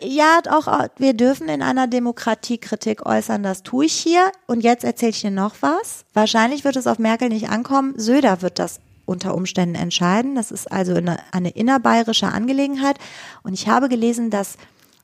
[0.00, 4.30] ja, auch, wir dürfen in einer Demokratie Kritik äußern, das tue ich hier.
[4.46, 6.04] Und jetzt erzähle ich dir noch was.
[6.12, 7.94] Wahrscheinlich wird es auf Merkel nicht ankommen.
[7.96, 10.34] Söder wird das unter Umständen entscheiden.
[10.34, 12.98] Das ist also eine, eine innerbayerische Angelegenheit.
[13.42, 14.56] Und ich habe gelesen, dass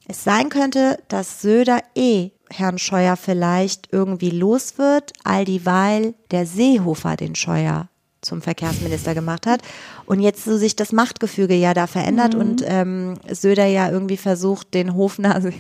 [0.07, 6.47] es sein könnte, dass Söder eh Herrn Scheuer vielleicht irgendwie los wird, all dieweil der
[6.47, 7.89] Seehofer den Scheuer
[8.21, 9.61] zum Verkehrsminister gemacht hat
[10.07, 14.75] und jetzt so sich das Machtgefüge ja da verändert und ähm, Söder ja irgendwie versucht,
[14.75, 15.53] den Hofnase.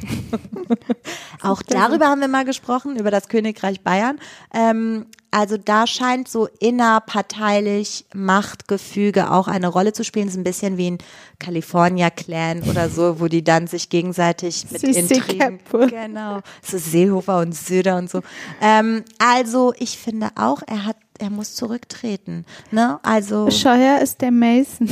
[1.42, 4.18] Auch darüber haben wir mal gesprochen, über das Königreich Bayern.
[4.52, 10.26] Ähm, also da scheint so innerparteilich Machtgefüge auch eine Rolle zu spielen.
[10.26, 10.98] Das ist ein bisschen wie ein
[11.38, 15.60] California-Clan oder so, wo die dann sich gegenseitig mit Intrigen.
[15.90, 16.40] Genau.
[16.62, 18.22] So Seehofer und Söder und so.
[18.62, 22.44] Ähm, also ich finde auch, er hat, er muss zurücktreten.
[22.70, 22.98] Ne?
[23.02, 24.88] Also Scheuer ist der Mason.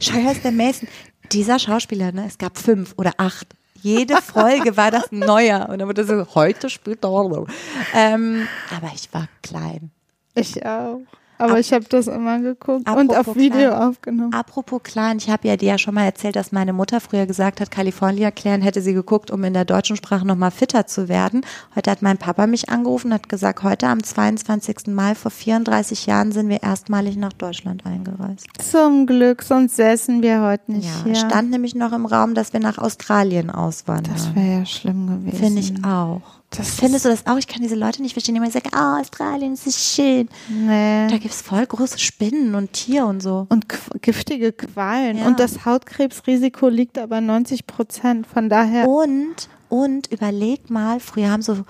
[0.00, 0.88] Scheuer ist der Mason.
[1.32, 2.24] Dieser Schauspieler, ne?
[2.26, 3.48] Es gab fünf oder acht.
[3.80, 5.68] Jede Folge war das ein neuer.
[5.68, 7.46] Und dann wurde so, heute spielt er.
[7.94, 9.90] Ähm, aber ich war klein.
[10.34, 11.00] Ich auch.
[11.38, 13.72] Aber Ap- ich habe das immer geguckt und auf Video klein.
[13.72, 14.32] aufgenommen.
[14.34, 17.60] Apropos klein, ich habe ja dir ja schon mal erzählt, dass meine Mutter früher gesagt
[17.60, 21.42] hat, California Clan hätte sie geguckt, um in der deutschen Sprache nochmal fitter zu werden.
[21.76, 24.88] Heute hat mein Papa mich angerufen und hat gesagt, heute am 22.
[24.88, 28.46] Mai vor 34 Jahren sind wir erstmalig nach Deutschland eingereist.
[28.70, 31.14] Zum Glück, sonst säßen wir heute nicht Ja, hier.
[31.14, 34.14] stand nämlich noch im Raum, dass wir nach Australien auswandern.
[34.14, 35.38] das wäre ja schlimm gewesen.
[35.38, 36.37] Finde ich auch.
[36.50, 37.36] Das Findest du das auch?
[37.36, 40.28] Ich kann diese Leute nicht verstehen, die immer sagen, ah, Australien ist schön.
[40.48, 41.06] Nee.
[41.08, 43.46] Da gibt's voll große Spinnen und Tier und so.
[43.50, 43.66] Und
[44.00, 45.18] giftige Qualen.
[45.18, 45.26] Ja.
[45.26, 48.26] Und das Hautkrebsrisiko liegt aber 90 Prozent.
[48.26, 48.88] Von daher.
[48.88, 51.64] Und, und überleg mal, früher haben so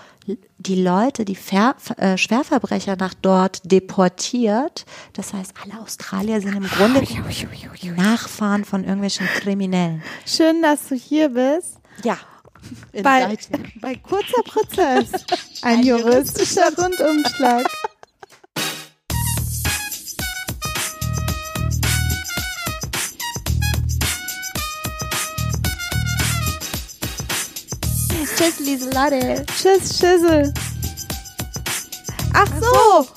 [0.59, 4.85] die Leute, die Ver, äh, Schwerverbrecher nach dort deportiert.
[5.13, 7.03] Das heißt, alle Australier sind im Grunde
[7.97, 10.03] Nachfahren von irgendwelchen Kriminellen.
[10.25, 11.79] Schön, dass du hier bist.
[12.05, 12.19] Ja.
[13.03, 13.37] Bei,
[13.81, 15.25] bei kurzer Prozess.
[15.63, 17.67] Ein juristischer Rundumschlag.
[28.39, 29.45] Tschüss, Lieselotte.
[29.47, 30.55] Tschüss, Schüssel.
[32.35, 33.03] Ach so.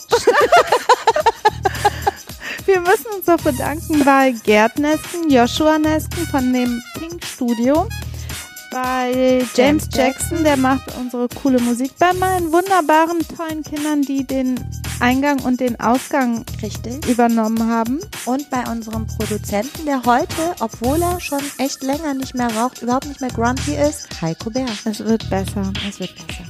[2.65, 7.87] Wir müssen uns noch bedanken bei Gerd Nesken, Joshua Nesken von dem Pink Studio,
[8.71, 14.59] bei James Jackson, der macht unsere coole Musik, bei meinen wunderbaren, tollen Kindern, die den
[15.01, 17.05] Eingang und den Ausgang Richtig.
[17.07, 17.99] übernommen haben.
[18.25, 23.07] Und bei unserem Produzenten, der heute, obwohl er schon echt länger nicht mehr raucht, überhaupt
[23.07, 24.65] nicht mehr grumpy ist, Heiko Bär.
[24.85, 25.71] Es wird besser.
[25.87, 26.45] Es wird besser.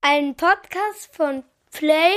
[0.00, 2.12] Ein Podcast von Play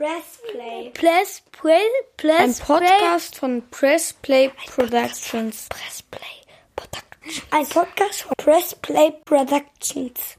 [0.00, 0.90] Press Play.
[0.94, 1.82] Press Play.
[2.16, 5.66] Press Ein Podcast von Press Play Productions.
[5.68, 6.22] Press Play
[6.74, 7.42] Productions.
[7.50, 10.20] Ein Podcast von Press Play Productions.